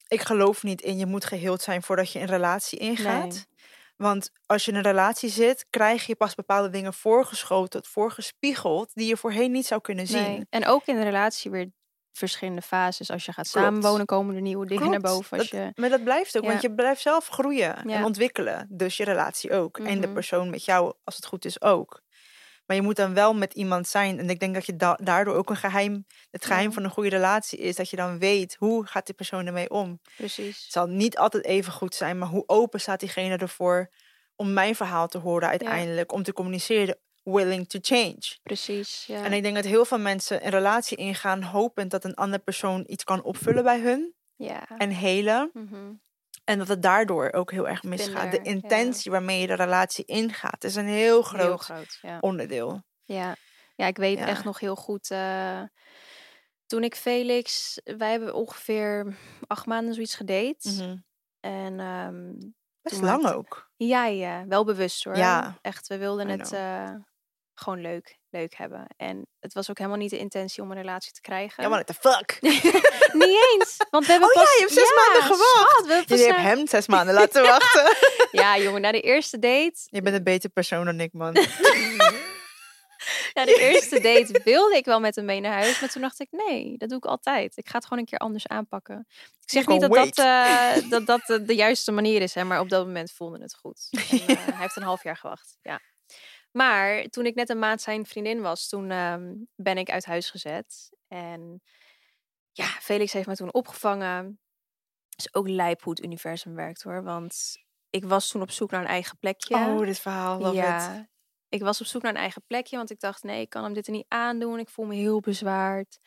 [0.08, 3.32] ik geloof niet in je moet geheeld zijn voordat je een relatie ingaat.
[3.34, 3.52] Nee.
[3.96, 9.08] Want als je in een relatie zit, krijg je pas bepaalde dingen voorgeschoten, voorgespiegeld, die
[9.08, 10.22] je voorheen niet zou kunnen zien.
[10.24, 10.46] Nee.
[10.50, 11.72] En ook in de relatie weer
[12.12, 13.12] verschillende fases.
[13.12, 13.66] Als je gaat Klopt.
[13.68, 15.38] samenwonen, komen er nieuwe dingen naar boven.
[15.38, 15.72] Als Dat- je...
[15.82, 18.68] Maar dat blijft ook, want je blijft zelf groeien en ontwikkelen.
[18.70, 19.78] Dus je relatie ook.
[19.78, 20.14] En de Mhm.
[20.14, 22.02] persoon met jou, als het goed is, ook.
[22.74, 24.20] Maar je moet dan wel met iemand zijn.
[24.20, 26.06] En ik denk dat je da- daardoor ook een geheim...
[26.32, 26.72] Het geheim Ja.
[26.74, 28.56] van een goede relatie is dat je dan weet...
[28.60, 30.00] hoe gaat die persoon ermee om.
[30.18, 30.64] Precies.
[30.64, 32.18] Het zal niet altijd even goed zijn...
[32.18, 33.90] maar hoe open staat diegene ervoor...
[34.36, 36.12] om mijn verhaal te horen uiteindelijk.
[36.12, 38.38] Om te communiceren, willing to change.
[38.44, 39.04] Precies.
[39.08, 39.24] Ja.
[39.24, 41.44] En ik denk dat heel veel mensen een relatie ingaan...
[41.44, 44.14] hopend dat een andere persoon iets kan opvullen bij hun.
[44.36, 44.68] ja.
[44.78, 45.50] En helen.
[45.54, 45.92] Mhm.
[46.44, 48.32] En dat het daardoor ook heel erg misgaat.
[48.32, 48.44] De ja.
[48.44, 51.98] intentie waarmee je de relatie ingaat is een heel groot, Heel groot.
[52.02, 52.18] Ja.
[52.20, 52.84] onderdeel.
[53.04, 53.36] Ja.
[53.76, 54.28] ja, ik weet Ja.
[54.28, 55.12] echt nog heel goed.
[55.12, 55.62] eh,
[56.66, 61.04] toen ik Felix, wij hebben ongeveer acht maanden zoiets gedate.
[61.40, 62.34] En ehm,
[62.82, 63.72] Best lang ook.
[63.76, 65.16] ja, ja, wel bewust hoor.
[65.18, 65.58] Ja.
[65.62, 66.96] Echt, we wilden het eh,
[67.54, 68.88] gewoon leuk, leuk hebben.
[68.98, 71.64] En het was ook helemaal niet de intentie om een relatie te krijgen.
[71.64, 72.38] Ja, maar what the fuck?
[73.24, 73.78] niet eens.
[73.90, 74.54] Want we hebben Oh ja, pas...
[74.54, 75.70] je hebt zes maanden gewacht.
[75.70, 77.96] schat, we hebben Jullie hem zes maanden laten wachten.
[78.42, 81.34] Ja, jongen, na de eerste date Je bent een beter persoon dan ik, man.
[83.34, 85.80] Na de eerste date wilde ik wel met hem mee naar huis.
[85.80, 87.58] Maar toen dacht ik, nee, dat doe ik altijd.
[87.58, 89.08] Ik ga het gewoon een keer anders aanpakken.
[89.42, 92.34] Ik zeg niet dat dat, eh, dat, dat de, de juiste manier is.
[92.34, 93.88] Hè, maar op dat moment voelde het goed.
[93.92, 95.58] En, eh, hij heeft een half jaar gewacht.
[95.62, 95.80] Ja.
[96.54, 100.30] Maar toen ik net een maand zijn vriendin was, toen ehm, ben ik uit huis
[100.30, 100.90] gezet.
[101.08, 101.62] En
[102.52, 104.40] ja, Felix heeft me toen opgevangen.
[105.16, 107.04] is ook lijp hoe het universum werkt hoor.
[107.04, 107.58] Want
[107.90, 109.56] ik was toen op zoek naar een eigen plekje.
[109.56, 110.64] Oh, dit verhaal, love it.
[110.64, 111.08] ja,
[111.50, 113.74] ik was op zoek naar een eigen plekje, want ik dacht, nee, ik kan hem
[113.74, 114.60] dit er niet aandoen.
[114.60, 115.98] Ik voel me heel bezwaard.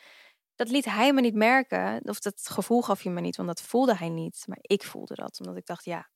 [0.54, 3.60] Dat liet hij me niet merken, of dat gevoel gaf hij me niet, want dat
[3.60, 4.42] voelde hij niet.
[4.46, 6.10] Maar ik voelde dat, omdat ik dacht, ja,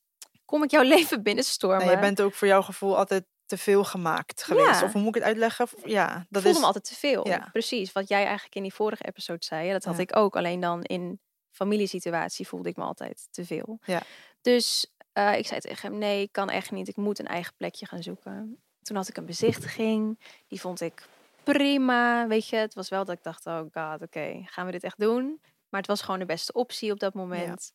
[0.45, 1.87] kom ik jouw leven binnenstormen?
[1.87, 4.81] Nee, je bent ook voor jouw gevoel altijd te veel gemaakt geweest.
[4.81, 4.85] Ja.
[4.87, 5.69] Of hoe moet ik het uitleggen?
[5.85, 6.59] Ja, dat voelde is...
[6.59, 7.27] me altijd te veel.
[7.29, 7.49] ja.
[7.53, 10.03] Precies, wat jij eigenlijk in die vorige episode zei, dat had Ja.
[10.03, 10.37] ik ook.
[10.37, 13.79] Alleen dan in familiesituatie voelde ik me altijd te veel.
[13.85, 14.03] Ja.
[14.41, 16.89] Dus eh, ik zei tegen hem, nee, ik kan echt niet.
[16.89, 18.59] Ik moet een eigen plekje gaan zoeken.
[18.83, 20.19] Toen had ik een bezichtiging.
[20.49, 21.07] Die vond ik
[21.45, 22.27] prima.
[22.27, 24.99] Weet je, het was wel dat ik dacht, oh god, oké, gaan we dit echt
[25.01, 25.41] doen?
[25.69, 27.73] Maar het was gewoon de beste optie op dat moment.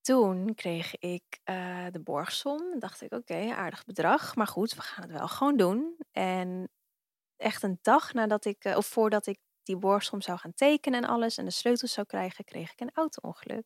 [0.00, 2.78] Toen kreeg ik eh, de borgsom.
[2.78, 4.36] Dacht ik, oké, aardig bedrag.
[4.36, 5.96] Maar goed, we gaan het wel gewoon doen.
[6.12, 6.68] En
[7.36, 11.08] echt een dag nadat ik, eh, of voordat ik die borgsom zou gaan tekenen en
[11.08, 13.64] alles en de sleutels zou krijgen, kreeg ik een auto-ongeluk.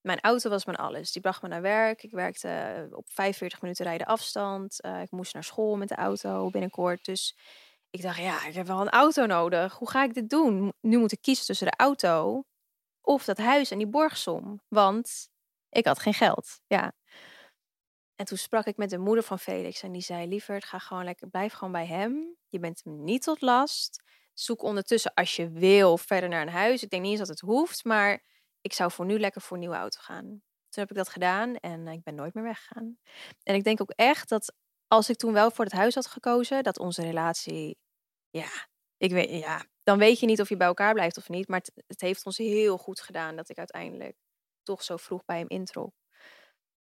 [0.00, 1.12] Mijn auto was mijn alles.
[1.12, 2.02] Die bracht me naar werk.
[2.02, 4.80] Ik werkte op 45 minuten rijden afstand.
[4.80, 7.04] Eh, ik moest naar school met de auto binnenkort.
[7.04, 7.36] Dus
[7.90, 9.74] ik dacht, ja, ik heb wel een auto nodig.
[9.74, 10.72] Hoe ga ik dit doen?
[10.80, 12.44] Nu moet ik kiezen tussen de auto
[13.00, 14.60] of dat huis en die borgsom.
[14.68, 15.28] Want
[15.74, 16.60] ik had geen geld.
[16.66, 16.92] Ja.
[18.16, 21.04] En toen sprak ik met de moeder van Felix en die zei: Lieverd, ga gewoon
[21.04, 22.36] lekker, blijf gewoon bij hem.
[22.48, 24.02] Je bent hem niet tot last.
[24.32, 26.82] Zoek ondertussen als je wil verder naar een huis.
[26.82, 28.22] Ik denk niet eens dat het hoeft, maar
[28.60, 30.24] ik zou voor nu lekker voor een nieuwe auto gaan.
[30.68, 32.98] Toen heb ik dat gedaan en eh, ik ben nooit meer weggegaan.
[33.42, 34.54] En ik denk ook echt dat
[34.88, 37.78] als ik toen wel voor het huis had gekozen, dat onze relatie,
[38.30, 41.48] ja, ik weet, ja, dan weet je niet of je bij elkaar blijft of niet.
[41.48, 44.16] Maar het, het heeft ons heel goed gedaan dat ik uiteindelijk
[44.64, 45.92] toch zo vroeg bij hem introk.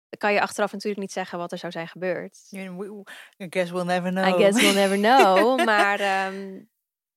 [0.09, 2.47] Dan kan je achteraf natuurlijk niet zeggen wat er zou zijn gebeurd.
[3.37, 4.27] I guess we'll never know.
[4.27, 5.57] I guess we'll never know.
[5.71, 6.63] maar ehm,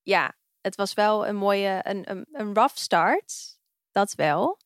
[0.03, 3.59] ja, het was wel een mooie, een, een, een rough start.
[3.91, 4.59] Dat wel.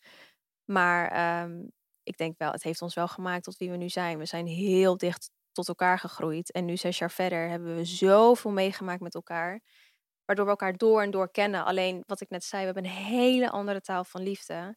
[0.65, 1.67] Maar ehm,
[2.03, 4.19] ik denk wel, het heeft ons wel gemaakt tot wie we nu zijn.
[4.19, 6.53] We zijn heel dicht tot elkaar gegroeid.
[6.53, 9.61] En nu zes jaar verder hebben we zoveel meegemaakt met elkaar.
[10.25, 11.65] Waardoor we elkaar door en door kennen.
[11.65, 14.77] Alleen wat ik net zei, we hebben een hele andere taal van liefde.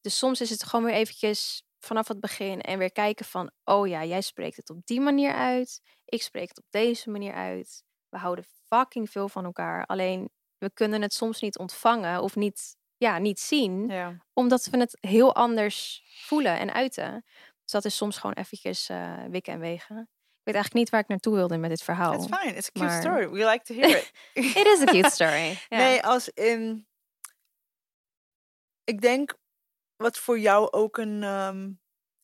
[0.00, 3.88] Dus soms is het gewoon weer eventjes vanaf het begin en weer kijken van, oh
[3.88, 7.82] ja, jij spreekt het op die manier uit, ik spreek het op deze manier uit.
[8.08, 9.86] We houden fucking veel van elkaar.
[9.86, 14.16] Alleen we kunnen het soms niet ontvangen of niet, ja, niet zien, Ja.
[14.32, 17.24] omdat we het heel anders voelen en uiten.
[17.62, 19.96] Dus dat is soms gewoon eventjes eh, wikken en wegen.
[20.00, 22.12] Ik weet eigenlijk niet waar ik naartoe wilde met dit verhaal.
[22.12, 22.54] It's fine.
[22.54, 23.28] It's a cute maar- story.
[23.30, 24.10] We like to hear it.
[24.56, 25.58] It is a cute story.
[25.68, 26.86] Nee, als in.
[28.84, 29.36] Ik denk
[29.98, 31.70] wat voor jou ook een ehm,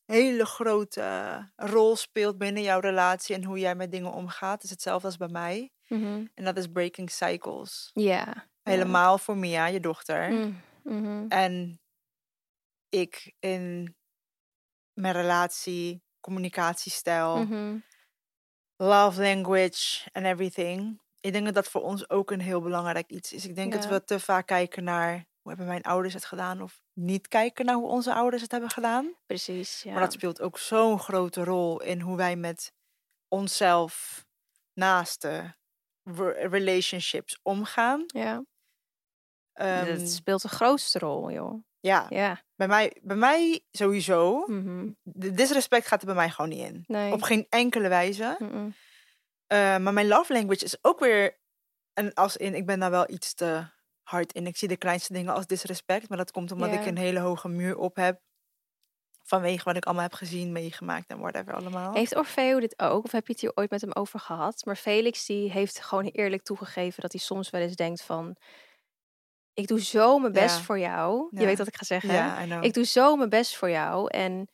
[0.05, 5.07] hele grote rol speelt binnen jouw relatie en hoe jij met dingen omgaat, is hetzelfde
[5.07, 5.71] als bij mij.
[5.87, 6.25] Mhm.
[6.33, 7.89] En dat is breaking cycles.
[7.93, 8.47] Ja.
[8.61, 10.31] Helemaal voor Mia, je dochter.
[10.31, 11.25] Mm, mhm.
[11.27, 11.81] En
[12.89, 13.95] ik in
[14.93, 17.77] mijn relatie, communicatiestijl, Mhm.
[18.75, 21.01] love language en everything.
[21.19, 23.45] Ik denk dat dat voor ons ook een heel belangrijk iets is.
[23.45, 26.81] Ik denk dat we te vaak kijken naar hoe hebben mijn ouders het gedaan of
[26.93, 29.13] niet kijken naar hoe onze ouders het hebben gedaan.
[29.25, 29.91] Precies, ja.
[29.91, 32.73] Maar dat speelt ook zo'n grote rol in hoe wij met
[33.27, 34.25] onszelf,
[34.73, 35.57] naasten,
[36.03, 38.03] re- relationships omgaan.
[38.07, 38.43] ja.
[39.53, 41.63] Ehm, dat speelt de grootste rol, joh.
[41.79, 42.41] ja, Ja.
[42.55, 44.45] bij mij, bij mij sowieso.
[44.47, 44.91] Mhm.
[45.01, 46.83] De disrespect gaat er bij mij gewoon niet in.
[46.87, 47.11] Nee.
[47.13, 48.37] Op geen enkele wijze.
[49.47, 51.39] Eh, maar mijn love language is ook weer
[51.93, 53.73] een als in, ik ben daar wel iets te
[54.05, 54.47] hard in.
[54.47, 57.47] Ik zie de kleinste dingen als disrespect, maar dat komt omdat ik een hele hoge
[57.47, 58.19] muur op heb.
[59.23, 61.93] Vanwege wat ik allemaal heb gezien, meegemaakt en whatever allemaal.
[61.93, 63.03] Heeft Orfeo dit ook?
[63.03, 64.65] Of heb je het hier ooit met hem over gehad?
[64.65, 68.35] Maar Felix die heeft gewoon eerlijk toegegeven dat hij soms wel eens denkt van...
[69.53, 70.61] Ik doe zo mijn best Ja.
[70.61, 71.27] voor jou.
[71.31, 72.63] Je weet wat ik ga zeggen.
[72.63, 74.09] Ik doe zo mijn best voor jou.
[74.09, 74.49] En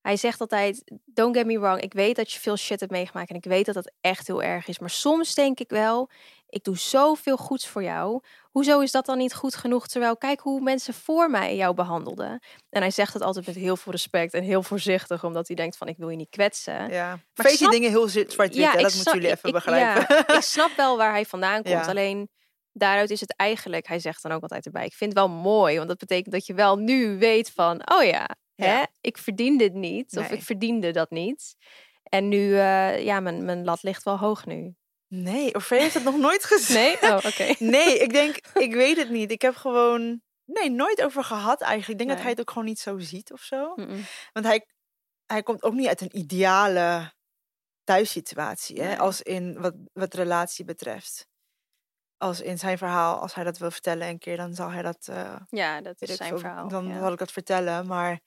[0.00, 1.80] hij zegt altijd, don't get me wrong.
[1.80, 3.30] Ik weet dat je veel shit hebt meegemaakt.
[3.30, 4.78] En ik weet dat dat echt heel erg is.
[4.78, 6.10] Maar soms denk ik wel,
[6.48, 8.22] ik doe zoveel goeds voor jou.
[8.50, 9.86] Hoezo is dat dan niet goed genoeg?
[9.86, 12.42] Terwijl kijk hoe mensen voor mij jou behandelden.
[12.70, 15.24] En hij zegt het altijd met heel veel respect en heel voorzichtig.
[15.24, 16.90] Omdat hij denkt van, ik wil je niet kwetsen.
[16.90, 17.14] ja.
[17.14, 20.16] ik Face die dingen heel zwart-wit, ik dat moeten jullie even ik- begrijpen.
[20.16, 21.74] ja, ik snap wel waar hij vandaan komt.
[21.74, 21.86] Ja.
[21.86, 22.28] Alleen
[22.72, 25.76] daaruit is het eigenlijk, hij zegt dan ook altijd erbij, ik vind het wel mooi,
[25.76, 28.78] want dat betekent dat je wel nu weet van, oh ja, Hè?
[28.78, 28.86] Ja.
[29.00, 31.56] ik verdien dit niet, of ik verdiende dat niet.
[32.02, 34.74] En nu, eh, ja, mijn, mijn lat ligt wel hoog nu.
[35.08, 36.76] Nee, Orfeo heeft het nog nooit gezien.
[36.76, 36.96] Nee?
[37.02, 37.54] Oh, oké.
[37.58, 39.30] Nee, ik denk, ik weet het niet.
[39.30, 41.90] Ik heb gewoon, nee, nooit over gehad eigenlijk.
[41.92, 43.74] Ik denk dat hij het ook gewoon niet zo ziet of zo.
[44.32, 44.66] Want hij,
[45.26, 47.12] hij komt ook niet uit een ideale
[47.84, 48.80] thuissituatie.
[48.80, 48.86] Hè?
[48.86, 48.98] Nee.
[48.98, 51.26] Als in wat, wat relatie betreft.
[52.16, 55.08] Als in zijn verhaal, als hij dat wil vertellen een keer, dan zal hij dat.
[55.10, 56.68] eh, Ja, dat is zijn veel, verhaal.
[56.68, 56.98] Dan ja.
[56.98, 57.86] zal ik dat vertellen.
[57.86, 58.20] Maar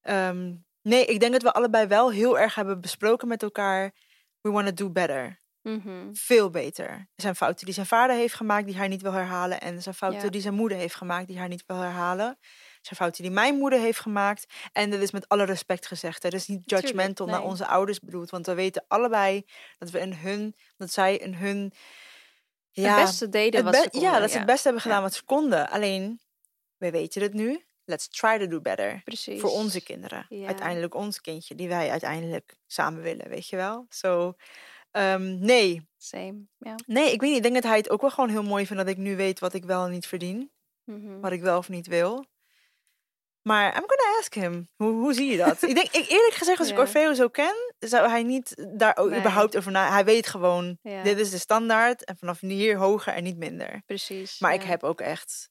[0.00, 3.92] ehm, nee, ik denk dat we allebei wel heel erg hebben besproken met elkaar.
[4.40, 5.40] We want to do better.
[5.74, 6.12] Mhm.
[6.14, 6.88] Veel beter.
[6.88, 9.60] Er zijn fouten die zijn vader heeft gemaakt die hij niet wil herhalen.
[9.60, 10.28] En er zijn fouten Ja.
[10.30, 12.26] die zijn moeder heeft gemaakt die hij niet wil herhalen.
[12.26, 14.46] Er zijn fouten die mijn moeder heeft gemaakt.
[14.72, 16.22] En dat is met alle respect gezegd.
[16.22, 18.30] Het is niet judgmental naar onze ouders bedoeld.
[18.30, 19.44] Want we weten allebei
[19.78, 21.72] dat we in hun, dat zij in hun.
[22.72, 24.10] het beste deden het wat be- ze konden.
[24.10, 25.02] ja, dat ze het beste hebben gedaan Ja.
[25.02, 25.70] wat ze konden.
[25.70, 26.20] Alleen,
[26.76, 27.62] we weten het nu.
[27.84, 29.00] Let's try to do better.
[29.04, 29.40] Precies.
[29.40, 30.26] Voor onze kinderen.
[30.28, 30.46] Ja.
[30.46, 33.86] Uiteindelijk ons kindje, die wij uiteindelijk samen willen, weet je wel?
[33.88, 34.34] Zo,
[34.90, 35.86] ehm, nee.
[35.96, 36.46] Same.
[36.86, 37.36] Nee, ik weet niet.
[37.36, 39.38] Ik denk dat hij het ook wel gewoon heel mooi vindt dat ik nu weet
[39.38, 40.52] wat ik wel en niet verdien.
[40.84, 41.20] Mhm.
[41.20, 42.26] Wat ik wel of niet wil.
[43.42, 44.68] Maar I'm gonna ask him.
[44.76, 45.62] Hoe, hoe zie je dat?
[45.62, 46.78] ik denk, ik, eerlijk gezegd, als ik.
[46.78, 49.18] Orfeo zo ken, zou hij niet daar ook Nee.
[49.18, 49.90] überhaupt over na.
[49.90, 52.04] Hij weet gewoon, dit is de standaard.
[52.04, 53.82] En vanaf hier hoger en niet minder.
[53.86, 54.38] Precies.
[54.38, 55.50] Maar ik heb ook echt.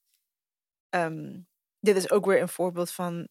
[0.90, 1.40] ehm,
[1.80, 3.28] dit is ook weer een voorbeeld van.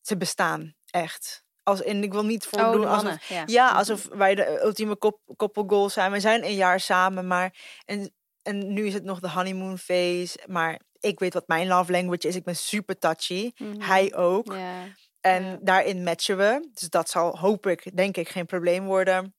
[0.00, 1.44] Ze bestaan echt.
[1.62, 3.42] Als in, ik wil niet Oh, voordoen de alsof ja.
[3.46, 3.76] ja, Mhm.
[3.76, 6.12] alsof wij de ultieme kop, koppelgoal zijn.
[6.12, 10.38] We zijn een jaar samen, maar en, en nu is het nog de honeymoon phase.
[10.46, 12.36] Maar ik weet wat mijn love language is.
[12.36, 13.50] Ik ben super touchy.
[13.56, 13.80] Mhm.
[13.80, 14.54] Hij ook.
[15.20, 16.68] En daarin matchen we.
[16.72, 19.34] Dus dat zal, hoop ik, denk ik, geen probleem worden.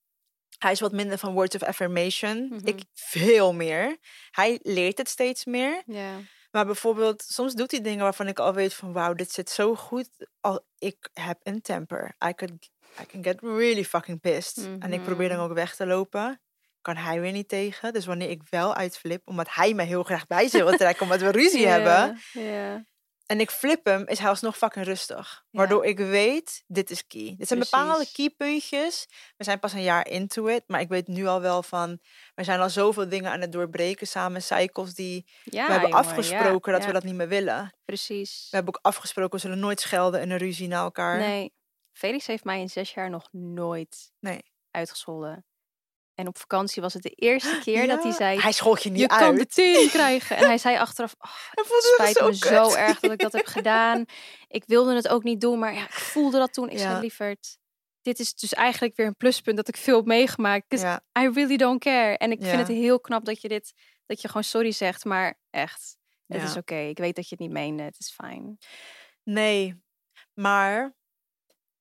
[0.57, 2.47] Hij is wat minder van words of affirmation.
[2.49, 2.67] Mhm.
[2.67, 3.97] Ik veel meer.
[4.31, 5.83] Hij leert het steeds meer.
[5.85, 6.15] Ja.
[6.53, 8.93] Maar bijvoorbeeld, soms doet hij dingen waarvan ik al weet van...
[8.93, 10.09] wauw, dit zit zo goed.
[10.41, 12.15] Al, ik heb een temper.
[12.27, 12.69] I, could,
[13.01, 14.67] I can get really fucking pissed.
[14.79, 15.45] En ik probeer dan Mhm.
[15.49, 16.41] ook weg te lopen.
[16.81, 17.93] Kan hij weer niet tegen.
[17.93, 21.03] Dus wanneer ik wel uitflip, omdat hij me heel graag bij zich wil trekken...
[21.03, 22.19] omdat we ruzie hebben...
[22.31, 22.85] Ja.
[23.25, 25.45] En ik flip hem, is hij alsnog fucking rustig.
[25.51, 27.35] Waardoor ik weet, dit is key.
[27.37, 29.07] Dit zijn bepaalde keypuntjes.
[29.37, 30.63] We zijn pas een jaar into it.
[30.67, 31.99] Maar ik weet nu al wel van...
[32.35, 34.41] We zijn al zoveel dingen aan het doorbreken samen.
[34.41, 37.73] Cycles die Ja, we hebben jongen, afgesproken ja, dat we dat niet meer willen.
[37.85, 38.47] Precies.
[38.49, 41.17] We hebben ook afgesproken, we zullen nooit schelden in een ruzie naar elkaar.
[41.17, 41.53] Nee,
[41.91, 44.41] Felix heeft mij in zes jaar nog nooit Nee.
[44.71, 45.45] uitgescholden.
[46.15, 48.39] En op vakantie was het de eerste keer dat hij zei...
[48.39, 49.21] Hij schold je niet je uit.
[49.21, 50.37] kan de tien krijgen.
[50.37, 53.45] En hij zei achteraf, oh, het spijt zo me zo erg dat ik dat heb
[53.45, 54.05] gedaan.
[54.47, 56.69] Ik wilde het ook niet doen, maar ja, ik voelde dat toen.
[56.69, 56.89] Ik Ja.
[56.89, 57.57] zei, lieverd,
[58.01, 60.79] dit is dus eigenlijk weer een pluspunt dat ik veel heb meegemaakt.
[60.79, 61.01] Ja.
[61.19, 62.17] I really don't care.
[62.17, 63.73] En ik vind het heel knap dat je dit,
[64.05, 65.97] dat je gewoon sorry zegt, maar echt,
[66.27, 66.75] het is oké.
[66.75, 68.57] Ik weet dat je het niet meende, het is fijn.
[69.23, 69.81] Nee,
[70.33, 70.95] maar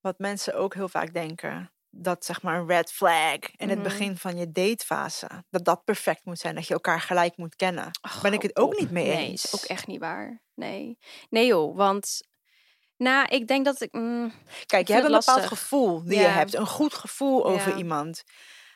[0.01, 3.83] wat mensen ook heel vaak denken, dat zeg maar een red flag in het Mhm.
[3.89, 7.91] begin van je datefase, dat dat perfect moet zijn, dat je elkaar gelijk moet kennen.
[8.23, 8.79] Ben ik het ook op.
[8.81, 9.45] niet mee Nee, eens.
[9.45, 10.43] is ook echt niet waar.
[10.55, 10.99] Nee,
[11.31, 12.21] nee joh, want
[12.97, 13.93] nou, ik denk dat ik.
[13.93, 14.33] mm,
[14.67, 17.77] Kijk, je hebt een bepaald gevoel die je hebt, een goed gevoel over Ja.
[17.77, 18.23] iemand.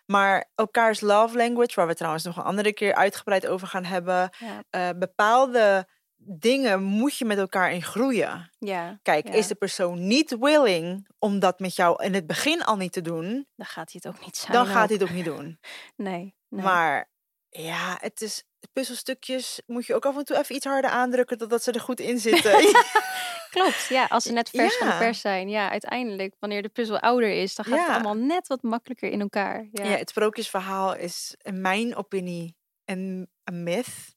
[0.06, 4.30] Maar elkaars love language, waar we trouwens nog een andere keer uitgebreid over gaan hebben,
[4.38, 8.50] ja, eh, bepaalde dingen moet je met elkaar in groeien.
[8.58, 9.34] ja, Kijk, Ja.
[9.34, 13.00] is de persoon niet willing om dat met jou in het begin al niet te
[13.02, 14.52] doen, dan gaat hij het ook niet zijn.
[14.52, 15.58] dan gaat hij het ook niet doen.
[15.96, 16.62] Nee, nee.
[16.64, 17.10] Maar
[17.48, 21.62] ja, het is puzzelstukjes moet je ook af en toe even iets harder aandrukken totdat
[21.62, 22.52] ze er goed in zitten.
[23.50, 24.98] Klopt, ja, als ze net vers van de Ja.
[24.98, 25.48] pers zijn.
[25.48, 27.84] Ja, uiteindelijk, wanneer de puzzel ouder is, dan gaat Ja.
[27.86, 29.68] het allemaal net wat makkelijker in elkaar.
[29.72, 29.90] Ja, ja.
[29.90, 29.96] ja.
[29.96, 34.14] het sprookjesverhaal is in mijn opinie een, een myth.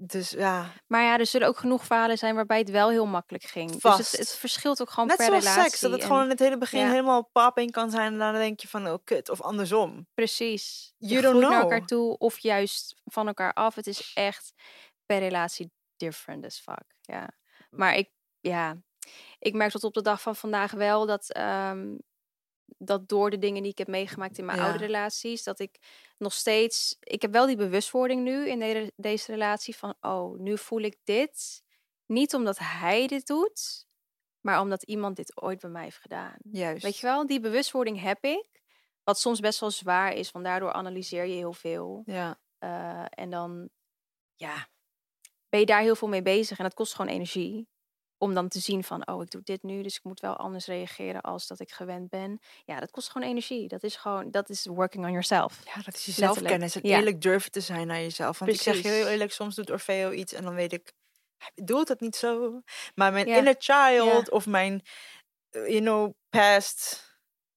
[0.00, 3.44] Dus ja, Maar ja, er zullen ook genoeg verhalen zijn waarbij het wel heel makkelijk
[3.44, 3.70] ging.
[3.70, 4.10] Dus Vast.
[4.10, 5.62] het, het verschilt ook gewoon net per zoals relatie.
[5.62, 6.88] seks, dat het en- gewoon in het hele begin ja.
[6.90, 10.06] helemaal paping kan zijn en dan denk je van, oh kut, of andersom.
[10.14, 10.92] Precies.
[10.98, 11.72] Je You don't groeit naar know.
[11.72, 13.74] elkaar toe of juist van elkaar af.
[13.74, 14.52] Het is echt
[15.06, 16.84] per relatie different as fuck.
[17.00, 17.30] Ja.
[17.70, 18.76] Maar ik, ja,
[19.38, 21.94] ik merk tot op de dag van vandaag wel dat, ehm,
[22.78, 25.78] dat door de dingen die ik heb meegemaakt in mijn oude relaties, dat ik
[26.18, 30.58] nog steeds, ik heb wel die bewustwording nu in de- deze relatie van, oh, nu
[30.58, 31.62] voel ik dit.
[32.06, 33.86] Niet omdat hij dit doet,
[34.40, 36.36] maar omdat iemand dit ooit bij mij heeft gedaan.
[36.50, 36.82] Juist.
[36.82, 38.46] Weet je wel, die bewustwording heb ik.
[39.04, 42.02] Wat soms best wel zwaar is, want daardoor analyseer je heel veel.
[42.06, 42.40] Ja.
[42.58, 43.68] Eh, en dan,
[44.34, 44.68] ja,
[45.48, 46.58] ben je daar heel veel mee bezig.
[46.58, 47.68] En dat kost gewoon energie.
[48.18, 50.66] Om dan te zien van, oh, ik doe dit nu, dus ik moet wel anders
[50.66, 52.38] reageren als dat ik gewend ben.
[52.64, 53.68] Ja, dat kost gewoon energie.
[53.68, 55.60] Dat is gewoon, dat is working on yourself.
[55.64, 56.82] Ja, dat is jezelf Letterlijk, kennen.
[56.82, 56.96] En ja.
[56.98, 58.38] eerlijk durven te zijn naar jezelf.
[58.38, 60.92] Want ik zeg je heel eerlijk, soms doet Orfeo iets en dan weet ik,
[61.36, 62.60] hij bedoelt het niet zo.
[62.94, 63.36] Maar mijn Ja.
[63.36, 64.82] inner child of mijn,
[65.50, 67.07] eh, you know, past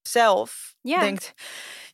[0.04, 1.00] self Ja.
[1.00, 1.34] denkt,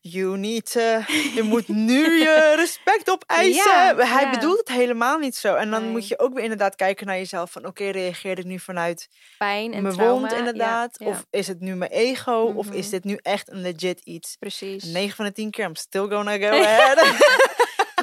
[0.02, 3.72] you need je moet nu je respect opeisen.
[3.72, 4.30] Ja, hij ja.
[4.32, 5.56] bedoelt het helemaal niet zo.
[5.56, 8.60] En dan moet je ook weer inderdaad kijken naar jezelf van, oké, reageer ik nu
[8.60, 10.20] vanuit Pijn en mijn trauma.
[10.20, 11.00] wond inderdaad?
[11.00, 12.54] Of is het nu mijn ego?
[12.56, 12.89] Of is Mhm.
[12.91, 14.36] dit nu echt een legit iets?
[14.39, 14.84] precies.
[14.84, 17.15] 9 van de 10 keer, I'm still gonna go ahead.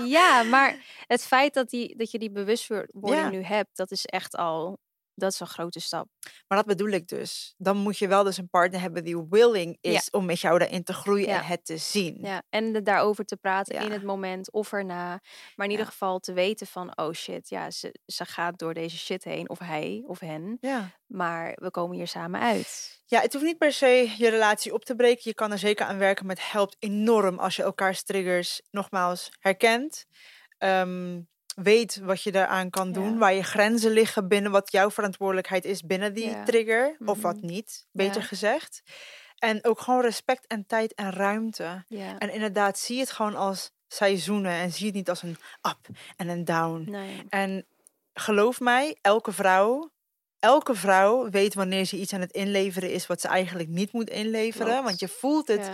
[0.05, 4.37] Ja, maar het feit dat, die, dat je die bewustwording nu hebt, dat is echt
[4.37, 4.79] al,
[5.15, 6.09] dat is een grote stap.
[6.49, 7.55] Maar dat bedoel ik dus.
[7.57, 9.91] Dan moet je wel dus een partner hebben die willing Ja.
[9.93, 11.39] is om met jou daarin te groeien Ja.
[11.41, 12.19] en het te zien.
[12.21, 15.21] Ja, en daarover te praten in het moment of erna.
[15.55, 18.99] Maar in ieder geval te weten van, oh shit, ja, ze, ze gaat door deze
[18.99, 19.49] shit heen.
[19.49, 20.57] Of hij of hen.
[20.61, 20.91] Ja.
[21.07, 23.03] Maar we komen hier samen uit.
[23.07, 25.23] ja, het hoeft niet per se je relatie op te breken.
[25.25, 29.31] Je kan er zeker aan werken, maar het helpt enorm als je elkaars triggers nogmaals
[29.39, 30.05] herkent.
[30.59, 31.21] Ehm,
[31.55, 33.19] weet wat je daaraan kan doen, Ja.
[33.19, 36.45] waar je grenzen liggen binnen wat jouw verantwoordelijkheid is binnen die Ja.
[36.45, 37.47] trigger, of wat Mhm.
[37.47, 38.27] niet, beter Ja.
[38.27, 38.83] gezegd.
[39.39, 41.85] En ook gewoon respect en tijd en ruimte.
[42.19, 46.29] En inderdaad, zie het gewoon als seizoenen en zie het niet als een up en
[46.29, 46.91] een down.
[46.91, 47.23] Nee.
[47.29, 47.67] En
[48.15, 49.93] geloof mij, elke vrouw,
[50.39, 54.11] elke vrouw weet wanneer ze iets aan het inleveren is wat ze eigenlijk niet moet
[54.11, 54.67] inleveren.
[54.67, 54.85] Klopt.
[54.85, 55.73] Want je voelt het Ja.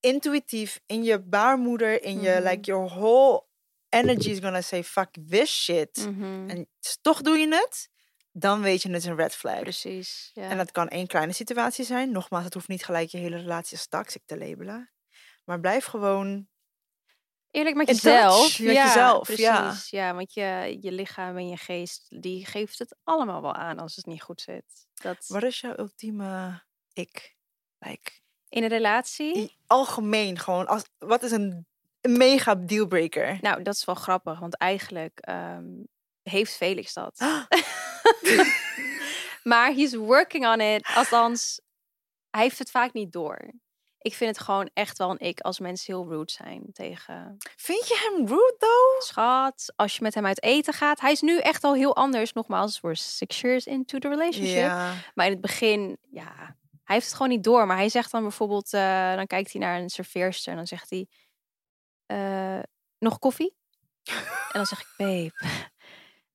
[0.00, 2.48] intuïtief in je baarmoeder, in je, Mhm.
[2.48, 3.42] like your whole
[3.88, 5.96] energy is gonna say fuck this shit.
[5.96, 6.48] Mhm.
[6.50, 6.68] En
[7.00, 7.88] toch doe je het,
[8.32, 9.60] dan weet je het is een red flag.
[9.60, 10.30] Precies.
[10.34, 10.48] Ja.
[10.50, 12.12] En dat kan één kleine situatie zijn.
[12.12, 14.92] Nogmaals, het hoeft niet gelijk je hele relatie als toxic te labelen.
[15.44, 16.48] Maar blijf gewoon
[17.50, 18.40] Eerlijk met jezelf.
[18.40, 19.44] touch met ja, jezelf, Precies.
[19.44, 19.74] ja.
[19.88, 20.14] Ja.
[20.14, 24.06] want je, je lichaam en je geest, die geeft het allemaal wel aan als het
[24.06, 24.64] niet goed zit.
[24.94, 27.36] Dat, Wat is jouw ultieme ik?
[27.78, 28.10] Like,
[28.48, 30.66] in een relatie, algemeen gewoon.
[30.66, 31.66] Als, wat is een,
[32.08, 33.38] een mega dealbreaker?
[33.40, 35.64] nou, dat is wel grappig, want eigenlijk ehm,
[36.22, 37.18] heeft Felix dat.
[39.42, 40.90] maar he's working on it.
[40.94, 41.60] Althans,
[42.30, 43.52] hij heeft het vaak niet door.
[43.98, 47.88] Ik vind het gewoon echt wel een ik als mensen heel rude zijn tegen Vind
[47.88, 49.00] je hem rude though?
[49.00, 49.72] schat.
[49.76, 51.00] Als je met hem uit eten gaat.
[51.00, 52.32] Hij is nu echt al heel anders.
[52.32, 54.68] Nogmaals, we're six years into the relationship.
[55.14, 57.66] Maar in het begin, ja, hij heeft het gewoon niet door.
[57.66, 60.90] Maar hij zegt dan bijvoorbeeld, eh, dan kijkt hij naar een serveerster en dan zegt
[60.90, 61.08] hij,
[62.08, 62.58] eh,
[62.98, 63.56] nog koffie?
[64.52, 65.32] en dan zeg ik, babe,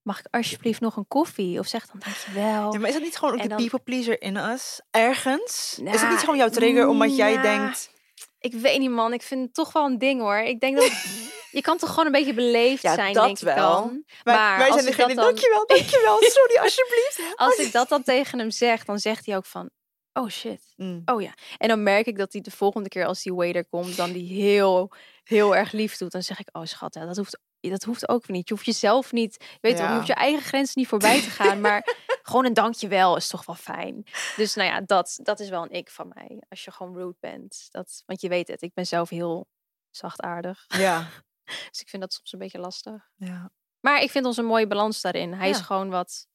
[0.01, 1.59] mag ik alsjeblieft nog een koffie?
[1.59, 2.73] Of zeg dan, dankjewel.
[2.73, 2.79] ja.
[2.79, 4.81] Maar is dat niet gewoon ook de people pleaser in us?
[4.91, 5.71] Ergens?
[5.71, 7.91] is het Nou, niet gewoon jouw trigger omdat jij nou, denkt...
[8.39, 9.13] Ik weet niet, man.
[9.13, 10.37] Ik vind het toch wel een ding, hoor.
[10.37, 10.91] Ik denk dat...
[11.51, 13.71] je kan toch gewoon een beetje beleefd Ja, zijn, dat denk ik wel.
[13.71, 14.03] dan.
[14.23, 17.21] Wij, Maar wij als zijn ik dat degene, dan- dankjewel, dankjewel, sorry, alsjeblieft.
[17.35, 19.69] Als ik dat dan tegen hem zeg, dan zegt hij ook van...
[20.13, 20.73] Oh, shit.
[20.75, 21.01] Mm.
[21.05, 21.33] Oh ja.
[21.57, 24.41] En dan merk ik dat hij de volgende keer als die waiter komt, dan die
[24.41, 24.91] heel,
[25.23, 26.11] heel erg lief doet.
[26.11, 28.47] Dan zeg ik, oh schat, dat hoeft, dat hoeft ook niet.
[28.47, 29.95] Je hoeft jezelf niet, je weet wel, je Ja.
[29.95, 31.61] hoeft je eigen grenzen niet voorbij te gaan.
[31.61, 34.03] Maar gewoon een dankjewel is toch wel fijn.
[34.35, 36.43] Dus nou ja, dat, dat is wel een ik van mij.
[36.49, 37.67] Als je gewoon rude bent.
[37.71, 39.47] Dat, want je weet het, ik ben zelf heel
[39.89, 40.65] zachtaardig.
[40.67, 41.09] Ja,
[41.71, 43.09] Dus ik vind dat soms een beetje lastig.
[43.15, 43.51] ja.
[43.79, 45.33] Maar ik vind ons een mooie balans daarin.
[45.33, 45.63] Hij is Ja.
[45.63, 46.27] gewoon wat,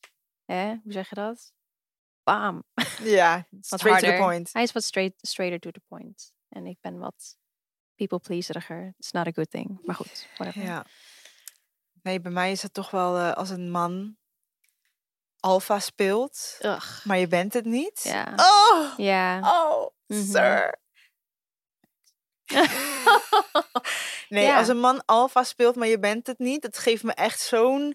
[0.45, 1.53] hè, hoe zeg je dat?
[2.29, 2.64] Bam.
[3.03, 4.51] ja Wat straight to the point.
[4.53, 6.33] Hij is wat straight, straighter to the point.
[6.49, 7.37] En ik ben wat
[7.95, 8.95] people pleaseriger.
[8.99, 9.79] It's not a good thing.
[9.83, 10.62] Maar goed, whatever.
[10.62, 10.85] Ja.
[12.03, 14.16] Nee, bij mij is het toch wel eh, als een man
[15.41, 17.05] alfa speelt, Ugh.
[17.07, 18.01] maar je bent het niet.
[18.03, 18.33] Ja.
[18.37, 19.41] Oh, Ja.
[19.41, 20.22] oh, Mhm.
[20.24, 20.79] sir.
[24.29, 24.59] Nee, Ja.
[24.59, 27.95] als een man alfa speelt, maar je bent het niet, dat geeft me echt zo'n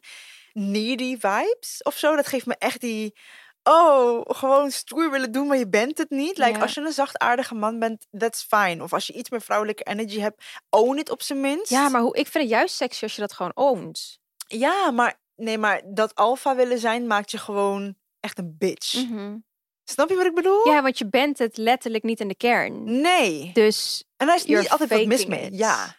[0.54, 2.16] needy vibes of zo.
[2.16, 3.18] Dat geeft me echt die,
[3.64, 6.38] oh, gewoon stoer willen doen, maar je bent het niet.
[6.38, 6.59] Like, Ja.
[6.61, 8.84] als je een zachtaardige man bent, that's fine.
[8.84, 11.70] Of als je iets meer vrouwelijke energy hebt, own it op zijn minst.
[11.70, 14.20] ja, maar hoe, ik vind het juist sexy als je dat gewoon ownt.
[14.47, 18.93] Ja, maar nee, maar dat alfa willen zijn maakt je gewoon echt een bitch.
[19.09, 19.38] Mhm.
[19.84, 20.68] Snap je wat ik bedoel?
[20.68, 23.01] Ja, want je bent het letterlijk niet in de kern.
[23.01, 23.49] Nee.
[23.53, 25.45] Dus En daar is niet altijd wat mis mee.
[25.45, 25.57] it.
[25.57, 25.95] Ja.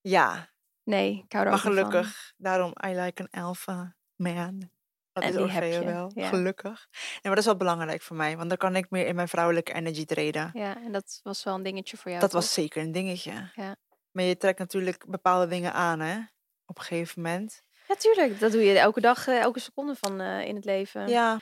[0.00, 0.50] Ja,
[0.84, 1.70] nee, ik hou er maar van.
[1.72, 2.32] gelukkig.
[2.36, 4.70] Daarom, I like an alpha man.
[5.16, 6.10] Dat En is die ook heb je, wel.
[6.14, 6.28] ja.
[6.28, 6.86] Gelukkig.
[6.90, 8.36] Nee, maar dat is wel belangrijk voor mij.
[8.36, 10.50] Want dan kan ik meer in mijn vrouwelijke energy treden.
[10.54, 12.20] Ja, en dat was wel een dingetje voor jou.
[12.20, 12.40] dat toch?
[12.40, 13.50] was zeker een dingetje.
[13.54, 13.76] Ja.
[14.10, 16.18] Maar je trekt natuurlijk bepaalde dingen aan, hè?
[16.66, 17.62] Op een gegeven moment.
[17.88, 21.08] Natuurlijk, dat doe je elke dag, eh, elke seconde van eh, in het leven.
[21.08, 21.40] Ja.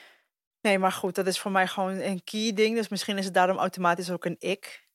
[0.61, 2.77] Nee, maar goed, dat is voor mij gewoon een key ding.
[2.77, 4.87] Dus misschien is het daarom automatisch ook een ik.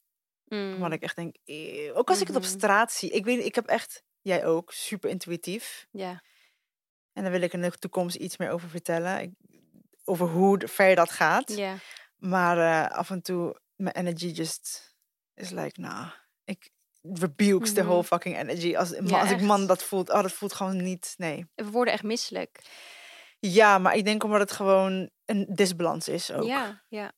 [0.46, 0.74] Mm.
[0.74, 1.94] Omdat ik echt denk, eeuw.
[1.94, 2.52] ook als ik het op Mhm.
[2.52, 3.10] straat zie.
[3.10, 5.88] Ik weet, ik heb echt, jij ook, super intuïtief.
[5.92, 6.24] Ja.
[7.20, 9.22] En daar wil ik in de toekomst iets meer over vertellen.
[9.22, 9.32] Ik-
[10.04, 11.56] over hoe de- ver dat gaat.
[11.56, 11.76] ja.
[12.18, 14.94] Maar eh, af en toe, mijn energy just
[15.34, 16.08] is like, nou,
[16.44, 16.70] ik
[17.02, 17.90] rebukes the Mhm.
[17.90, 18.76] whole fucking energy.
[18.78, 21.46] Als, Ja, als ik man dat voelt, oh, dat voelt gewoon niet, nee.
[21.56, 22.60] We worden echt misselijk.
[23.40, 26.44] Ja, maar ik denk omdat het gewoon een disbalans is ook.
[26.44, 27.12] Ja, ja.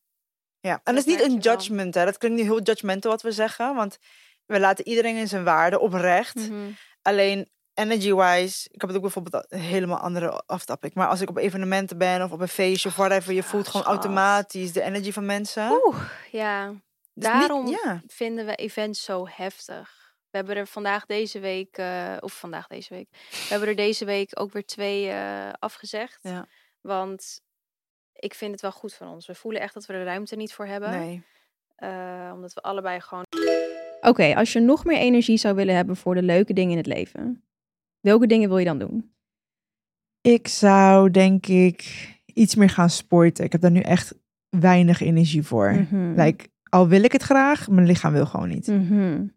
[0.59, 1.53] Ja, en Dat dat is niet een wel.
[1.53, 2.05] judgment, hè.
[2.05, 3.97] Dat klinkt niet heel judgmental wat we zeggen, want
[4.45, 6.35] we laten iedereen in zijn waarde oprecht.
[6.35, 6.69] Mhm.
[7.01, 10.93] Alleen energy-wise, ik heb het ook bijvoorbeeld een helemaal andere aftopic.
[10.93, 13.67] Maar als ik op evenementen ben of op een feestje of whatever, je ja, voelt
[13.67, 15.71] gewoon automatisch de energy van mensen.
[15.85, 16.01] Oeh,
[16.31, 16.67] ja.
[16.67, 16.77] Dus
[17.13, 18.01] niet- Daarom ja.
[18.07, 19.99] vinden we events zo heftig.
[20.29, 24.05] We hebben er vandaag deze week, eh, of vandaag deze week, we hebben er deze
[24.05, 26.19] week ook weer twee eh, afgezegd.
[26.21, 26.47] Ja.
[26.81, 27.41] Want
[28.13, 29.27] ik vind het wel goed van ons.
[29.27, 30.89] We voelen echt dat we er ruimte niet voor hebben.
[30.89, 31.23] Nee.
[31.75, 33.23] Eh, omdat we allebei gewoon.
[34.01, 36.85] Oké, als je nog meer energie zou willen hebben voor de leuke dingen in het
[36.85, 37.43] leven,
[38.01, 39.13] welke dingen wil je dan doen?
[40.21, 43.45] Ik zou denk ik iets meer gaan sporten.
[43.45, 45.71] Ik heb daar nu echt weinig energie voor.
[45.71, 46.13] Mhm.
[46.21, 48.67] Like, al wil ik het graag, mijn lichaam wil gewoon niet.
[48.67, 49.27] Mhm.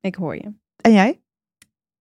[0.00, 0.52] Ik hoor je.
[0.76, 1.20] En jij?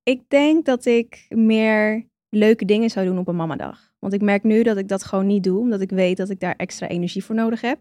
[0.03, 3.93] Ik denk dat ik meer leuke dingen zou doen op een mamadag.
[3.99, 6.39] Want ik merk nu dat ik dat gewoon niet doe, omdat ik weet dat ik
[6.39, 7.79] daar extra energie voor nodig heb.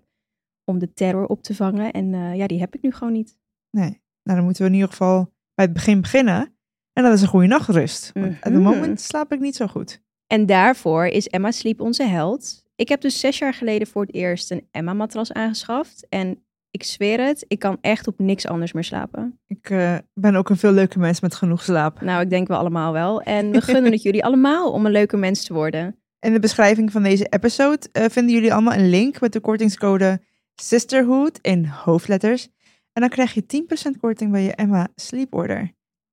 [0.64, 1.92] Om de terror op te vangen.
[1.92, 3.38] En eh, ja, die heb ik nu gewoon niet.
[3.70, 4.02] Nee.
[4.22, 6.58] Nou, dan moeten we in ieder geval bij het begin beginnen.
[6.92, 8.10] En dat is een goede nachtrust.
[8.14, 8.62] Op het Mhm.
[8.62, 10.00] moment slaap ik niet zo goed.
[10.26, 12.64] En daarvoor is Emma Sleep onze held.
[12.76, 16.06] Ik heb dus zes jaar geleden voor het eerst een Emma-matras aangeschaft.
[16.08, 19.38] En ik zweer het, ik kan echt op niks anders meer slapen.
[19.46, 22.00] Ik eh, ben ook een veel leuke mens met genoeg slaap.
[22.00, 23.20] Nou, ik denk we allemaal wel.
[23.22, 25.96] En we gunnen het jullie allemaal om een leuke mens te worden.
[26.20, 30.20] In de beschrijving van deze episode eh, vinden jullie allemaal een link met de kortingscode
[30.54, 32.48] Sisterhood in hoofdletters.
[32.92, 35.72] En dan krijg je 10% korting bij je Emma Sleep Order.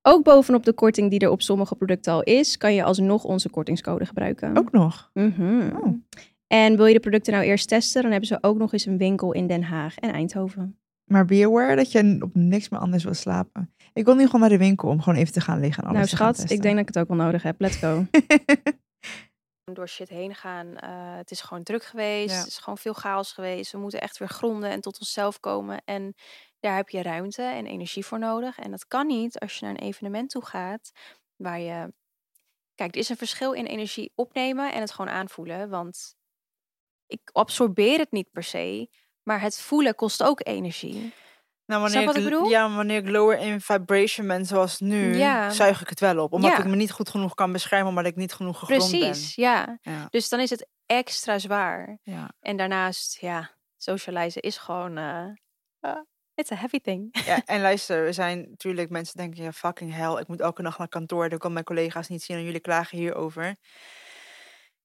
[0.10, 3.50] Ook bovenop de korting die er op sommige producten al is, kan je alsnog onze
[3.50, 4.58] kortingscode gebruiken.
[4.58, 5.10] Ook nog.
[5.14, 5.76] Mhm.
[5.76, 5.94] Oh.
[6.48, 8.98] En wil je de producten nou eerst testen, dan hebben ze ook nog eens een
[8.98, 10.80] winkel in Den Haag en Eindhoven.
[11.04, 13.74] Maar be aware dat je op niks meer anders wil slapen.
[13.94, 15.98] Ik wil nu gewoon naar de winkel om gewoon even te gaan liggen en alles
[15.98, 17.62] nou te gaan schat, ik denk dat ik het ook wel nodig heb.
[17.62, 18.06] Let's go.
[19.74, 20.76] door shit heen gaan.
[20.76, 22.34] Eh, het is gewoon druk geweest.
[22.34, 22.40] Ja.
[22.40, 23.72] Het is gewoon veel chaos geweest.
[23.72, 25.82] We moeten echt weer gronden en tot onszelf komen.
[25.86, 26.14] En
[26.60, 28.60] daar heb je ruimte en energie voor nodig.
[28.60, 30.92] En dat kan niet als je naar een evenement toe gaat
[31.36, 31.94] waar je.
[32.76, 35.70] Kijk, er is een verschil in energie opnemen en het gewoon aanvoelen.
[35.70, 36.16] Want
[37.08, 38.90] ik absorbeer het niet per se.
[39.24, 40.94] Maar het voelen kost ook energie.
[40.94, 41.12] Nou,
[41.66, 42.50] Snap wanneer wat ik bedoel?
[42.50, 45.50] ja, wanneer ik lower in vibration ben zoals nu, Ja.
[45.50, 46.34] zuig ik het wel op.
[46.34, 46.58] Omdat Ja.
[46.58, 49.44] ik me niet goed genoeg kan beschermen, omdat ik niet genoeg gegrond Precies, ben.
[49.46, 49.78] Ja,
[50.10, 52.00] Dus dan is het extra zwaar.
[52.04, 52.32] ja.
[52.40, 54.98] En daarnaast, ja, socializen is gewoon.
[54.98, 55.92] eh,
[56.38, 57.10] It's a heavy thing.
[57.26, 60.78] Ja, en luister, we zijn natuurlijk mensen denken, ja, fucking hell, ik moet elke dag
[60.78, 63.56] naar kantoor, dan kan mijn collega's niet zien en jullie klagen hierover.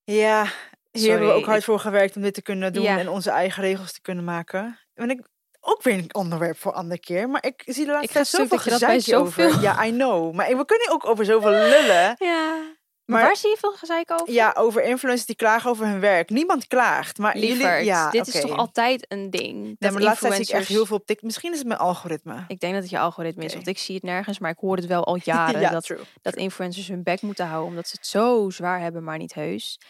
[0.05, 0.47] Ja,
[0.91, 2.99] hier hebben we ook hard ik- voor gewerkt om dit te kunnen doen Ja.
[2.99, 4.79] en onze eigen regels te kunnen maken.
[4.95, 5.27] En ik
[5.61, 8.59] ook weer een onderwerp voor een andere keer, maar ik zie de laatste tijd zoveel
[8.59, 9.61] gezeikje over.
[9.61, 10.35] Ja, I know.
[10.35, 12.15] Maar we kunnen ook over zoveel lullen.
[12.19, 12.72] Ja.
[13.05, 14.33] Maar, Maar- waar zie je veel gezeik over?
[14.33, 16.31] Ja, over influencers die klagen over hun werk.
[16.31, 17.85] Niemand klaagt, maar jullie...
[17.85, 19.77] Ja, dit is toch altijd een ding?
[19.79, 21.25] Dat maar zie ik echt heel veel op TikTok.
[21.25, 22.45] Misschien is het mijn algoritme.
[22.49, 24.77] Ik denk dat het je algoritme is, want ik zie het nergens, maar ik hoor
[24.77, 25.61] het wel al jaren.
[25.61, 25.99] ja, dat, true.
[26.23, 29.81] dat influencers hun bek moeten houden, omdat ze het zo zwaar hebben, maar niet heus.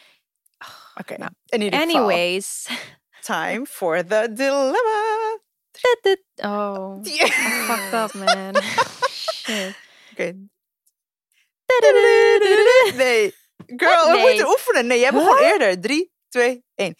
[1.00, 1.96] Oké, Nou, in ieder geval.
[2.02, 2.68] Anyways.
[3.20, 5.40] Time for the dilemma.
[6.36, 7.30] Oh, Yeah.
[7.30, 8.62] fucked up, man.
[9.10, 9.74] Shit.
[10.12, 10.34] Oké.
[12.96, 13.34] Nee.
[13.66, 14.22] Girl, we Nee.
[14.28, 14.86] moeten oefenen.
[14.86, 15.80] Nee, jij begon eerder.
[15.80, 16.94] Drie, twee, één.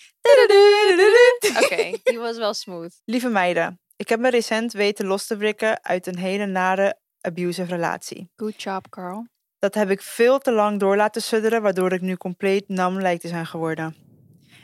[1.63, 3.01] Oké, die was wel smooth.
[3.05, 7.75] Lieve meiden, ik heb me recent weten los te wrikken uit een hele nare abusive
[7.75, 8.31] relatie.
[8.37, 9.27] Good job, girl.
[9.59, 13.21] Dat heb ik veel te lang door laten sudderen, waardoor ik nu compleet nam lijkt
[13.21, 13.97] te zijn geworden.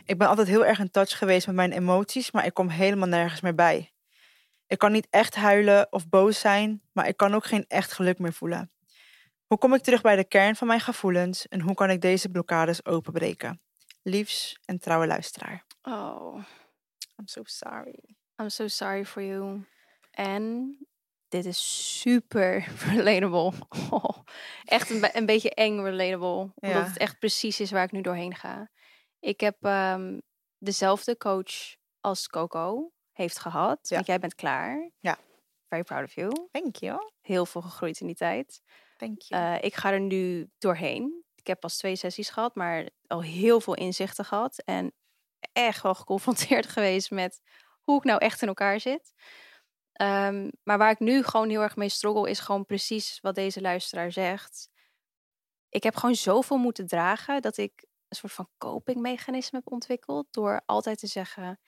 [0.04, 3.08] Ik ben altijd heel erg in touch geweest met mijn emoties, maar ik kom helemaal
[3.08, 3.92] nergens meer bij.
[4.66, 8.18] Ik kan niet echt huilen of boos zijn, maar ik kan ook geen echt geluk
[8.18, 8.70] meer voelen.
[9.48, 12.28] Hoe kom ik terug bij de kern van mijn gevoelens en hoe kan ik deze
[12.28, 13.60] blokkades openbreken?
[14.02, 15.64] Liefs en trouwe luisteraar.
[15.82, 16.34] Oh,
[17.16, 18.16] I'm so sorry.
[18.36, 19.66] I'm so sorry for you.
[20.10, 20.76] En
[21.28, 23.52] dit is super relatable.
[23.90, 24.18] Oh,
[24.64, 26.52] echt een, een beetje eng relatable.
[26.54, 26.68] Ja.
[26.68, 28.70] Omdat het echt precies is waar ik nu doorheen ga.
[29.20, 30.18] Ik heb ehm,
[30.58, 33.88] dezelfde coach als Coco heeft gehad.
[33.88, 33.94] Ja.
[33.94, 34.90] Want jij bent klaar.
[35.00, 35.18] Ja.
[35.68, 36.48] Very proud of you.
[36.50, 37.12] Thank you.
[37.20, 38.62] Heel veel gegroeid in die tijd.
[39.28, 41.24] Eh, ik ga er nu doorheen.
[41.34, 44.58] Ik heb pas twee sessies gehad, maar al heel veel inzichten gehad.
[44.64, 44.92] En
[45.52, 47.40] echt wel geconfronteerd geweest met
[47.82, 49.12] hoe ik nou echt in elkaar zit.
[49.92, 53.60] Ehm, maar waar ik nu gewoon heel erg mee struggle, is gewoon precies wat deze
[53.60, 54.68] luisteraar zegt.
[55.68, 60.26] Ik heb gewoon zoveel moeten dragen dat ik een soort van copingmechanisme heb ontwikkeld.
[60.30, 61.60] Door altijd te zeggen: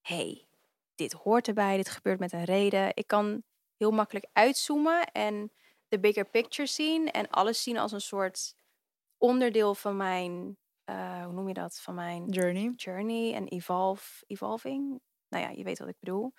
[0.00, 0.48] hey,
[0.94, 2.90] dit hoort erbij, dit gebeurt met een reden.
[2.94, 3.42] Ik kan
[3.76, 5.52] heel makkelijk uitzoomen en
[5.88, 8.54] de bigger picture zien en alles zien als een soort
[9.16, 12.72] onderdeel van mijn, eh, hoe noem je dat, van mijn Journey.
[12.76, 15.00] journey en evolve, evolving.
[15.28, 16.32] Nou ja, je weet wat ik bedoel.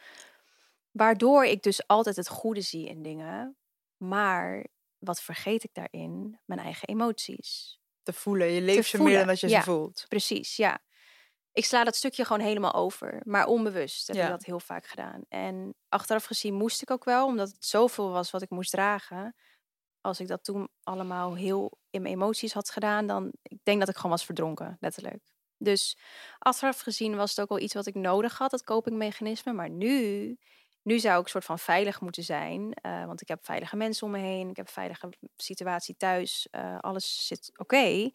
[0.91, 3.57] Waardoor ik dus altijd het goede zie in dingen,
[3.97, 6.39] maar wat vergeet ik daarin?
[6.45, 7.79] Mijn eigen emoties.
[8.03, 8.47] Te voelen.
[8.47, 9.57] Je leeft ze meer dan dat je ja.
[9.57, 10.05] ze voelt.
[10.07, 10.81] Precies, ja.
[11.51, 13.21] Ik sla dat stukje gewoon helemaal over.
[13.25, 14.23] Maar onbewust heb Ja.
[14.23, 15.21] ik dat heel vaak gedaan.
[15.29, 19.35] En achteraf gezien moest ik ook wel, omdat het zoveel was wat ik moest dragen.
[20.01, 23.89] Als ik dat toen allemaal heel in mijn emoties had gedaan, dan ik denk dat
[23.89, 25.23] ik gewoon was verdronken, letterlijk.
[25.57, 25.97] Dus
[26.37, 29.53] achteraf gezien was het ook wel iets wat ik nodig had, dat copingmechanisme.
[29.53, 30.37] Maar nu,
[30.81, 32.73] nu zou ik soort van veilig moeten zijn.
[32.73, 34.49] eh, want ik heb veilige mensen om me heen.
[34.49, 36.47] Ik heb een veilige situatie thuis.
[36.51, 38.09] eh, alles zit oké.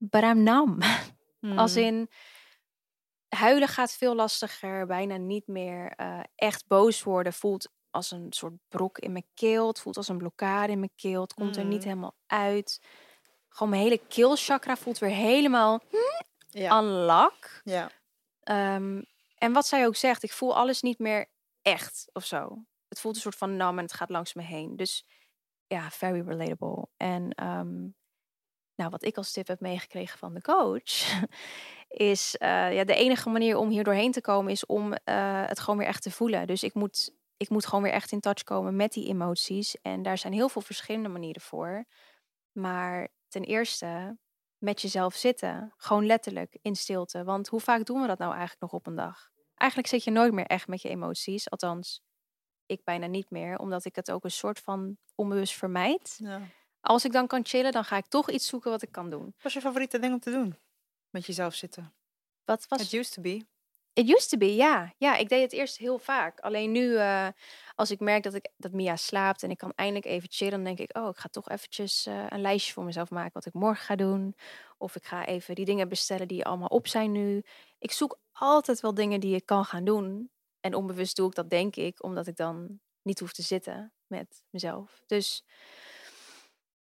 [0.00, 0.82] But I'm numb.
[1.56, 1.82] Als Hmm.
[1.84, 2.08] in,
[3.28, 5.92] huilen gaat veel lastiger, bijna niet meer.
[5.96, 9.68] eh, echt boos worden voelt als een soort brok in mijn keel.
[9.68, 11.20] Het voelt als een blokkade in mijn keel.
[11.20, 11.88] Het komt er niet Mm.
[11.88, 12.80] helemaal uit.
[13.48, 15.80] Gewoon mijn hele keelchakra voelt weer helemaal
[16.48, 16.78] Ja.
[16.82, 17.60] unlock.
[17.64, 17.90] ja.
[18.40, 19.02] Ehm,
[19.34, 21.26] en wat zij ook zegt, ik voel alles niet meer
[21.62, 22.64] echt of zo.
[22.88, 24.76] Het voelt een soort van nam en het gaat langs me heen.
[24.76, 25.06] Dus
[25.66, 26.88] ja, very relatable.
[26.96, 27.86] En ehm,
[28.76, 31.22] nou, wat ik als tip heb meegekregen van de coach,
[31.88, 35.60] is eh, ja, de enige manier om hier doorheen te komen is om eh, het
[35.60, 36.46] gewoon weer echt te voelen.
[36.46, 39.80] Dus ik moet, ik moet gewoon weer echt in touch komen met die emoties.
[39.80, 41.84] En daar zijn heel veel verschillende manieren voor.
[42.52, 44.18] Maar ten eerste
[44.58, 45.72] met jezelf zitten.
[45.76, 47.24] Gewoon letterlijk in stilte.
[47.24, 49.30] Want hoe vaak doen we dat nou eigenlijk nog op een dag?
[49.54, 51.50] Eigenlijk zit je nooit meer echt met je emoties.
[51.50, 52.02] Althans,
[52.66, 53.58] ik bijna niet meer.
[53.58, 56.18] Omdat ik het ook een soort van onbewust vermijd.
[56.22, 56.40] ja.
[56.86, 59.24] Als ik dan kan chillen, dan ga ik toch iets zoeken wat ik kan doen.
[59.24, 60.56] Wat is je favoriete ding om te doen?
[61.10, 61.92] Met jezelf zitten.
[62.44, 63.46] Wat was It used to be.
[63.92, 64.94] It used to be, ja.
[64.96, 66.40] Ja, ik deed het eerst heel vaak.
[66.40, 67.28] Alleen nu, eh,
[67.74, 70.64] als ik merk dat, ik, dat Mia slaapt en ik kan eindelijk even chillen, dan
[70.64, 73.52] denk ik, oh, ik ga toch eventjes eh, een lijstje voor mezelf maken wat ik
[73.52, 74.36] morgen ga doen.
[74.78, 77.42] Of ik ga even die dingen bestellen die allemaal op zijn nu.
[77.78, 80.30] Ik zoek altijd wel dingen die ik kan gaan doen.
[80.60, 84.42] En onbewust doe ik dat, denk ik, omdat ik dan niet hoef te zitten met
[84.50, 85.02] mezelf.
[85.06, 85.44] Dus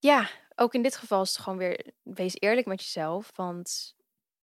[0.07, 3.31] ja, ook in dit geval is het gewoon weer, wees eerlijk met jezelf.
[3.35, 3.95] Want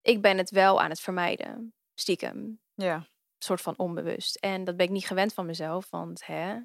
[0.02, 3.06] ik ben het wel aan het vermijden, stiekem Ja.
[3.38, 4.36] soort van onbewust.
[4.36, 6.58] En dat ben ik niet gewend van mezelf, want hè,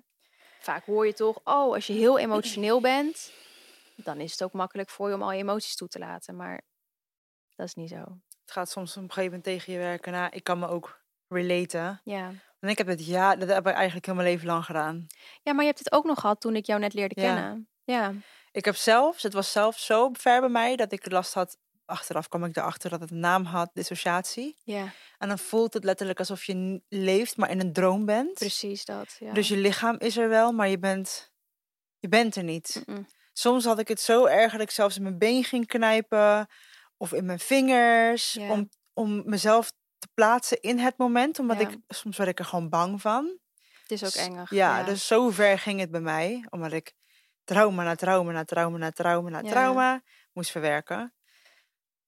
[0.59, 3.31] vaak hoor je toch, oh, als je heel emotioneel bent,
[3.95, 6.35] dan is het ook makkelijk voor je om al je emoties toe te laten.
[6.35, 6.61] Maar
[7.55, 7.97] dat is niet zo.
[8.41, 10.11] Het gaat soms op een gegeven moment tegen je werken.
[10.11, 12.01] Nou, ik kan me ook relaten.
[12.03, 15.07] Ja, En ik heb het ja, dat heb ik eigenlijk heel mijn leven lang gedaan.
[15.43, 17.33] Ja, maar je hebt het ook nog gehad toen ik jou net leerde Ja.
[17.33, 17.69] kennen.
[17.83, 18.13] Ja,
[18.57, 21.57] Ik heb zelfs, het was zelf zo ver bij mij dat ik last had.
[21.85, 24.55] Achteraf kwam ik erachter dat het een naam had, dissociatie.
[24.63, 28.33] ja, En dan voelt het letterlijk alsof je leeft, maar in een droom bent.
[28.33, 29.15] precies dat.
[29.19, 29.33] Ja.
[29.33, 31.31] Dus je lichaam is er wel, maar je bent,
[31.99, 32.83] je bent er niet.
[33.33, 36.47] Soms had ik het zo erg dat ik zelfs in mijn been ging knijpen
[36.97, 38.33] of in mijn vingers.
[38.33, 38.51] Ja.
[38.51, 41.39] Om, om mezelf te plaatsen in het moment.
[41.39, 41.67] Omdat Ja.
[41.69, 43.37] ik, soms werd ik er gewoon bang van.
[43.81, 44.49] Het is ook S- engig.
[44.49, 46.45] Ja, dus zo ver ging het bij mij.
[46.49, 46.93] Omdat ik
[47.47, 49.49] trauma na trauma na trauma na trauma na Ja.
[49.49, 50.01] trauma
[50.33, 51.13] moest verwerken.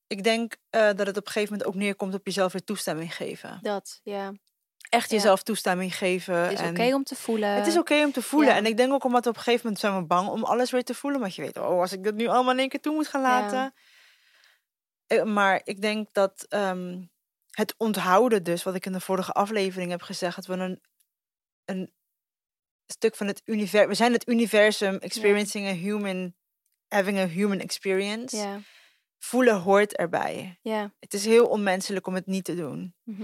[0.07, 3.15] Ik denk eh, dat het op een gegeven moment ook neerkomt op jezelf weer toestemming
[3.15, 3.59] geven.
[3.61, 4.33] Dat, ja.
[4.89, 5.15] Echt Ja.
[5.15, 6.35] jezelf toestemming geven.
[6.35, 7.49] Het is oké om te voelen.
[7.49, 8.49] het is oké om te voelen.
[8.49, 8.55] ja.
[8.55, 10.83] En ik denk ook omdat op een gegeven moment zijn we bang om alles weer
[10.83, 11.19] te voelen.
[11.19, 13.21] Want je weet, oh, als ik dat nu allemaal in één keer toe moet gaan
[13.21, 13.73] laten.
[15.07, 17.01] Eh, Maar ik denk dat ehm,
[17.51, 20.81] het onthouden dus, wat ik in de vorige aflevering heb gezegd, dat we een,
[21.65, 21.93] een
[22.91, 26.33] stuk van het universum, we zijn het universum experiencing a human,
[26.87, 28.59] having a human experience.
[29.17, 30.59] Voelen hoort erbij.
[30.61, 30.91] ja.
[30.99, 32.95] Het is heel onmenselijk om het niet te doen.
[33.03, 33.23] mhm.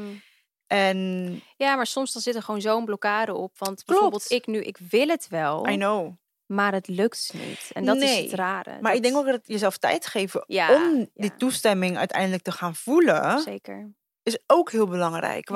[0.67, 3.57] En Ja, maar soms dan zit er gewoon zo'n blokkade op.
[3.57, 6.13] Want bijvoorbeeld ik nu, ik wil het wel, I know.
[6.45, 7.69] maar het lukt niet.
[7.73, 8.77] En dat is het rare.
[8.81, 12.75] Maar ik denk ook dat jezelf tijd geven Ja, om die toestemming uiteindelijk te gaan
[12.75, 13.93] voelen, Zeker.
[14.23, 15.49] is ook heel belangrijk.
[15.49, 15.55] Ja.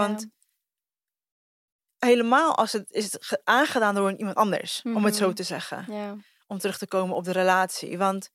[1.99, 5.35] Helemaal als het is aangedaan door iemand anders, om het zo Mhm.
[5.35, 5.85] te zeggen.
[5.93, 6.15] Ja,
[6.47, 7.97] Om terug te komen op de relatie.
[7.97, 8.29] Want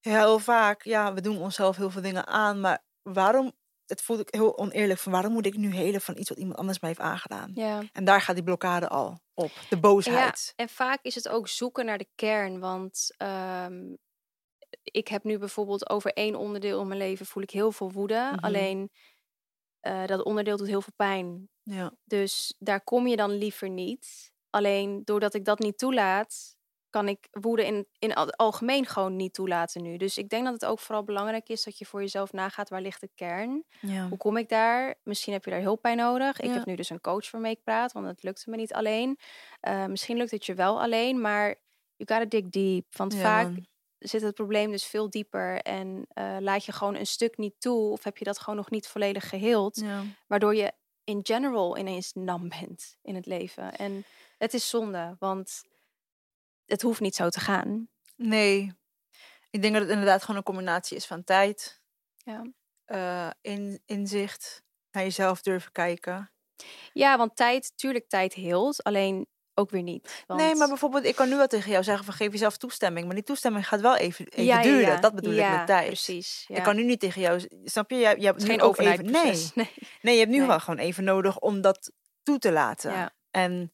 [0.00, 3.52] heel vaak, ja, we doen onszelf heel veel dingen aan, maar waarom,
[3.86, 6.58] het voelt ik heel oneerlijk van waarom moet ik nu helen van iets wat iemand
[6.58, 7.50] anders mij heeft aangedaan?
[7.54, 7.82] ja.
[7.92, 10.52] En daar gaat die blokkade al op, de Ja, boosheid.
[10.56, 12.60] en vaak is het ook zoeken naar de kern.
[12.60, 13.94] Want ehm,
[14.82, 18.28] ik heb nu bijvoorbeeld over één onderdeel in mijn leven voel ik heel veel woede.
[18.32, 18.44] Mhm.
[18.44, 18.90] Alleen
[19.80, 21.48] eh, dat onderdeel doet heel veel pijn.
[21.64, 21.92] Ja.
[22.04, 24.32] Dus daar kom je dan liever niet.
[24.50, 26.56] Alleen doordat ik dat niet toelaat,
[26.90, 29.96] kan ik woede in, in het algemeen gewoon niet toelaten nu.
[29.96, 32.80] Dus ik denk dat het ook vooral belangrijk is dat je voor jezelf nagaat waar
[32.80, 33.64] ligt de kern.
[33.80, 34.08] Ja.
[34.08, 34.94] Hoe kom ik daar?
[35.02, 36.40] Misschien heb je daar hulp bij nodig.
[36.40, 39.18] Ik heb nu dus een coach waarmee ik praat, want het lukte me niet alleen.
[39.60, 41.46] Eh, misschien lukt het je wel alleen, maar
[41.96, 42.96] you gotta dig deep.
[42.96, 43.52] Want Ja, vaak
[43.98, 47.90] zit het probleem dus veel dieper en eh, laat je gewoon een stuk niet toe
[47.90, 49.84] of heb je dat gewoon nog niet volledig geheeld,
[50.26, 50.72] waardoor je
[51.04, 53.76] in general ineens nam bent in het leven.
[53.76, 54.04] En
[54.38, 55.62] het is zonde, want
[56.66, 57.88] het hoeft niet zo te gaan.
[58.16, 58.72] Nee.
[59.50, 61.82] Ik denk dat het inderdaad gewoon een combinatie is van tijd,
[62.16, 62.42] Ja.
[62.84, 66.32] eh, in, inzicht, naar jezelf durven kijken.
[66.92, 70.24] Ja, want tijd, tuurlijk tijd heelt, alleen ook weer niet.
[70.26, 70.40] Want...
[70.40, 73.06] Nee, maar bijvoorbeeld, ik kan nu wel tegen jou zeggen van geef jezelf toestemming.
[73.06, 74.80] Maar die toestemming gaat wel even, even Ja, duren.
[74.80, 75.00] ja.
[75.00, 75.86] Dat bedoel ik met tijd.
[75.86, 76.44] Precies.
[76.48, 76.56] Ja.
[76.56, 77.96] Ik kan nu niet tegen jou, snap je?
[77.96, 79.50] Je, hebt- je geen ook even, nee.
[79.54, 79.70] Nee.
[80.02, 80.46] nee, je hebt nu Nee.
[80.46, 81.92] wel gewoon even nodig om dat
[82.22, 82.92] toe te laten.
[82.92, 83.12] Ja.
[83.30, 83.72] En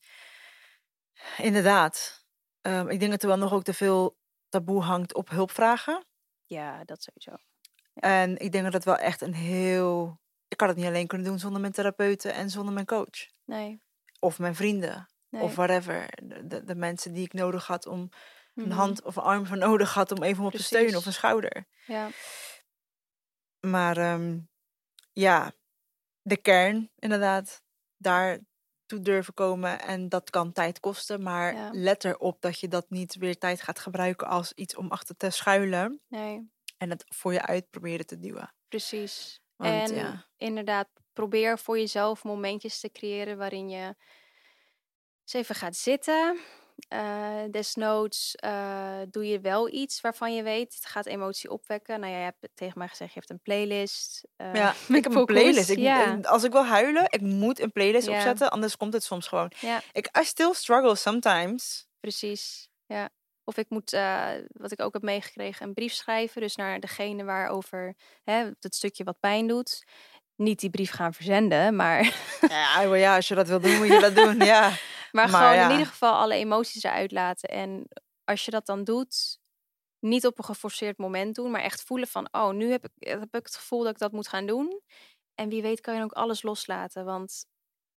[1.36, 2.24] inderdaad,
[2.60, 4.18] ehm, ik denk dat er wel nog ook te veel
[4.48, 6.04] taboe hangt op hulpvragen.
[6.46, 7.42] ja, dat sowieso.
[7.94, 10.20] En ik denk dat het wel echt een heel...
[10.48, 13.28] Ik had het niet alleen kunnen doen zonder mijn therapeuten en zonder mijn coach.
[13.44, 13.82] Nee.
[14.18, 15.08] Of mijn vrienden.
[15.30, 15.42] Nee.
[15.42, 16.08] Of whatever.
[16.64, 18.08] De, mensen die ik nodig had om
[18.54, 18.70] een Mhm.
[18.76, 21.64] hand of een arm voor nodig had om even op te steunen of een schouder.
[21.86, 22.08] Ja.
[23.60, 24.38] Maar ehm,
[25.12, 25.52] ja,
[26.22, 27.62] de kern inderdaad,
[27.96, 28.38] daar
[28.86, 29.80] toe durven komen.
[29.80, 31.22] En dat kan tijd kosten.
[31.22, 31.70] Maar Ja.
[31.72, 35.30] let erop dat je dat niet weer tijd gaat gebruiken als iets om achter te
[35.30, 36.00] schuilen.
[36.08, 38.54] Nee, En het voor je uit proberen te duwen.
[38.68, 39.40] precies.
[39.56, 43.94] Want en ja, inderdaad, probeer voor jezelf momentjes te creëren waarin je
[45.34, 46.38] eens even gaat zitten.
[46.88, 52.00] Eh, desnoods eh, doe je wel iets waarvan je weet, het gaat emotie opwekken.
[52.00, 54.28] Nou ja, je hebt tegen mij gezegd, je hebt een playlist.
[54.36, 55.68] eh, ja ik heb een playlist.
[55.68, 56.18] Ik, Ja.
[56.22, 58.14] als ik wil huilen, ik moet een playlist Ja.
[58.16, 58.50] opzetten.
[58.50, 59.52] Anders komt het soms gewoon.
[59.60, 59.80] Ja.
[59.92, 61.86] Ik, I still struggle sometimes.
[62.00, 63.08] Precies, ja.
[63.44, 63.90] Of ik moet,
[64.52, 66.40] wat ik ook heb meegekregen, een brief schrijven.
[66.40, 69.84] Dus naar degene waarover hè, het stukje wat pijn doet.
[70.36, 72.14] Niet die brief gaan verzenden, maar,
[72.48, 74.38] Ja, ja, als je dat wil doen, moet je dat doen.
[74.38, 74.72] Ja.
[75.12, 75.64] maar, Maar gewoon ja.
[75.64, 77.48] in ieder geval alle emoties eruit laten.
[77.48, 77.88] En
[78.24, 79.38] als je dat dan doet,
[79.98, 83.22] niet op een geforceerd moment doen, maar echt voelen van, oh, nu heb ik, heb
[83.22, 84.80] ik het gevoel dat ik dat moet gaan doen.
[85.34, 87.44] En wie weet kan je dan ook alles loslaten, want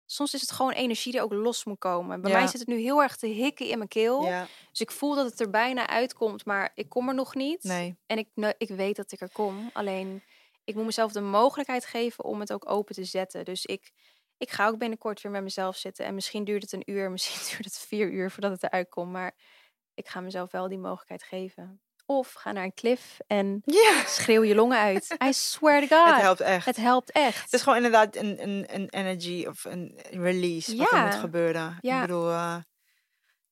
[0.06, 2.22] soms is het gewoon energie die ook los moet komen.
[2.22, 2.38] Bij Ja.
[2.38, 4.24] mij zit het nu heel erg te hikken in mijn keel.
[4.26, 7.64] ja, Dus ik voel dat het er bijna uitkomt, maar ik kom er nog niet.
[7.64, 7.98] nee.
[8.06, 9.70] En ik, ik weet dat ik er kom.
[9.74, 10.24] Alleen
[10.64, 13.46] ik moet mezelf de mogelijkheid geven om het ook open te zetten.
[13.46, 13.92] Dus ik,
[14.42, 16.06] ik ga ook binnenkort weer met mezelf zitten.
[16.06, 19.12] En misschien duurt het een uur, misschien duurt het vier uur voordat het eruit komt.
[19.12, 19.36] Maar
[19.94, 21.82] ik ga mezelf wel die mogelijkheid geven.
[22.06, 23.64] Of ga naar een cliff en
[24.06, 25.16] schreeuw je longen uit.
[25.28, 26.14] I swear to God.
[26.14, 26.66] het helpt echt.
[26.66, 27.44] Het helpt echt.
[27.44, 31.78] Het is gewoon inderdaad een, een, een energy of een release wat er moet gebeuren.
[31.82, 31.96] Ja.
[31.96, 32.58] Ik bedoel, eh,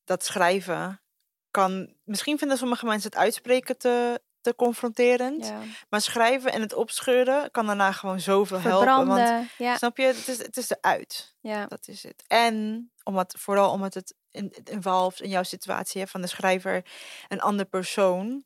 [0.04, 1.02] dat schrijven
[1.50, 1.94] kan...
[2.04, 5.46] Misschien vinden sommige mensen het uitspreken te, te confronterend.
[5.46, 5.60] ja.
[5.88, 9.06] Maar schrijven en het opscheuren kan daarna gewoon zoveel helpen.
[9.06, 11.36] Want ja, snap je, het is, het is eruit.
[11.40, 11.66] ja.
[11.66, 12.24] Dat is het.
[12.26, 16.84] En omdat, vooral omdat het in, het involves in jouw situatie hè, van de schrijver
[17.28, 18.44] een ander persoon.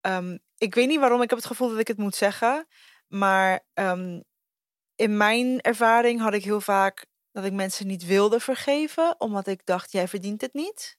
[0.00, 2.66] Ehm, ik weet niet waarom ik heb het gevoel dat ik het moet zeggen.
[3.06, 4.20] Maar ehm,
[4.96, 9.14] in mijn ervaring had ik heel vaak dat ik mensen niet wilde vergeven.
[9.18, 10.98] Omdat ik dacht, jij verdient het niet.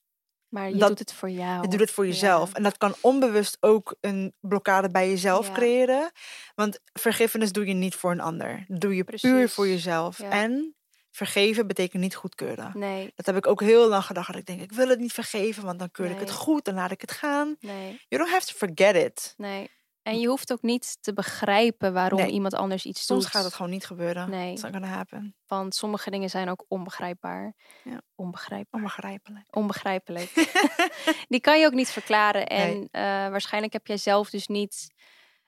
[0.54, 1.62] Maar je Dat- doet het voor jou.
[1.62, 2.12] Je doet het voor Ja.
[2.12, 2.54] jezelf.
[2.54, 5.54] En dat kan onbewust ook een blokkade bij jezelf Ja.
[5.54, 6.12] creëren.
[6.56, 8.66] Want vergiffenis doe je niet voor een ander.
[8.68, 10.18] Dat doe je puur voor jezelf.
[10.18, 10.30] Ja.
[10.30, 10.76] En
[11.12, 12.72] vergeven betekent niet goedkeuren.
[12.74, 14.28] Nee, Dat heb ik ook heel lang gedacht.
[14.28, 16.74] Dat ik denk, ik wil het niet vergeven, want dan keur ik het goed, dan
[16.74, 17.56] laat ik het gaan.
[17.60, 19.34] nee, You don't have to forget it.
[19.38, 19.70] nee.
[20.04, 22.32] En je hoeft ook niet te begrijpen waarom Nee.
[22.32, 23.32] iemand anders iets Soms doet.
[23.32, 24.30] gaat het gewoon niet gebeuren.
[24.30, 24.51] Nee.
[24.51, 25.36] Not gonna happen.
[25.47, 27.54] Want sommige dingen zijn ook onbegrijpbaar.
[27.84, 28.01] Ja.
[28.16, 28.80] Onbegrijpbaar.
[28.82, 29.45] Onbegrijpelijk.
[29.56, 30.32] Onbegrijpelijk.
[31.30, 32.47] Die kan je ook niet verklaren.
[32.47, 32.88] En Nee.
[32.91, 34.93] eh, waarschijnlijk heb jij zelf dus niet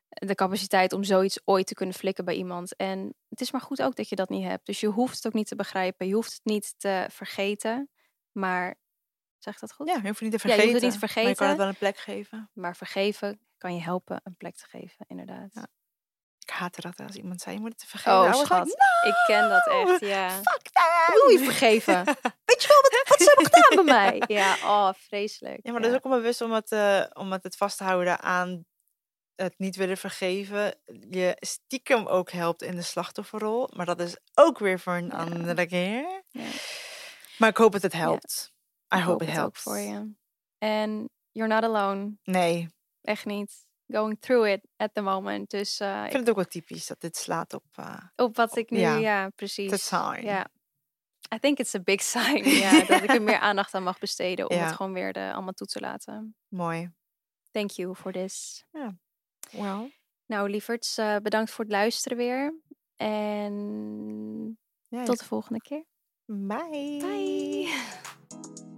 [0.09, 2.75] de capaciteit om zoiets ooit te kunnen flikken bij iemand.
[2.75, 4.65] En het is maar goed ook dat je dat niet hebt.
[4.65, 6.07] Dus je hoeft het ook niet te begrijpen.
[6.07, 7.89] Je hoeft het niet te vergeten.
[8.31, 8.75] Maar,
[9.45, 9.87] zeg dat goed?
[9.87, 10.81] Ja, je hoeft het niet te Ja, je vergeten.
[10.81, 11.57] hoeft het niet te Maar je kan het vergeten.
[11.57, 12.49] wel een plek geven.
[12.53, 15.49] Maar vergeven kan je helpen een plek te geven, inderdaad.
[15.53, 15.67] Ja.
[16.39, 18.13] Ik haatte dat als iemand zei, je moet het te vergeten.
[18.13, 18.67] I Oh, like, schat.
[19.03, 20.29] Ik ken dat echt, ja.
[20.29, 21.31] Fuck that!
[21.31, 22.03] Je vergeven?
[22.45, 24.23] Weet je wel wat, wat ze hebben gedaan bij mij?
[24.39, 25.59] Ja, oh, vreselijk.
[25.63, 28.19] Ja, maar dat is ook onbewust om het, eh, om het, het vast te houden
[28.19, 28.65] aan
[29.35, 30.75] het niet willen vergeven.
[31.09, 33.69] Je stiekem ook helpt in de slachtofferrol.
[33.73, 35.17] Maar dat is ook weer voor een Ja.
[35.17, 36.23] andere keer.
[36.29, 36.43] Ja.
[37.37, 38.53] Maar ik hoop dat het helpt.
[38.93, 39.57] I Ik hope it het helps.
[39.57, 40.13] ook voor je.
[40.57, 42.17] En you're not alone.
[42.23, 42.67] Nee,
[43.01, 43.63] Echt niet.
[43.87, 45.49] Going through it at the moment.
[45.49, 48.57] Dus eh, ik vind het ook wel typisch dat dit slaat op uh, op wat
[48.57, 49.69] ik nu, ja, ja, precies.
[49.71, 50.25] the sign.
[50.25, 50.47] Ja.
[51.35, 52.49] I think it's a big sign.
[52.65, 54.65] ja, dat ik er meer aandacht aan mag besteden om Ja.
[54.65, 56.35] het gewoon weer de, allemaal toe te laten.
[56.47, 56.91] Mooi.
[57.51, 58.65] Thank you for this.
[59.51, 59.91] Well,
[60.25, 62.59] Nou, lieverds, eh, bedankt voor het luisteren weer.
[62.95, 65.85] En ja, tot de volgende keer.
[66.25, 66.97] Bye.
[66.99, 68.74] Bye.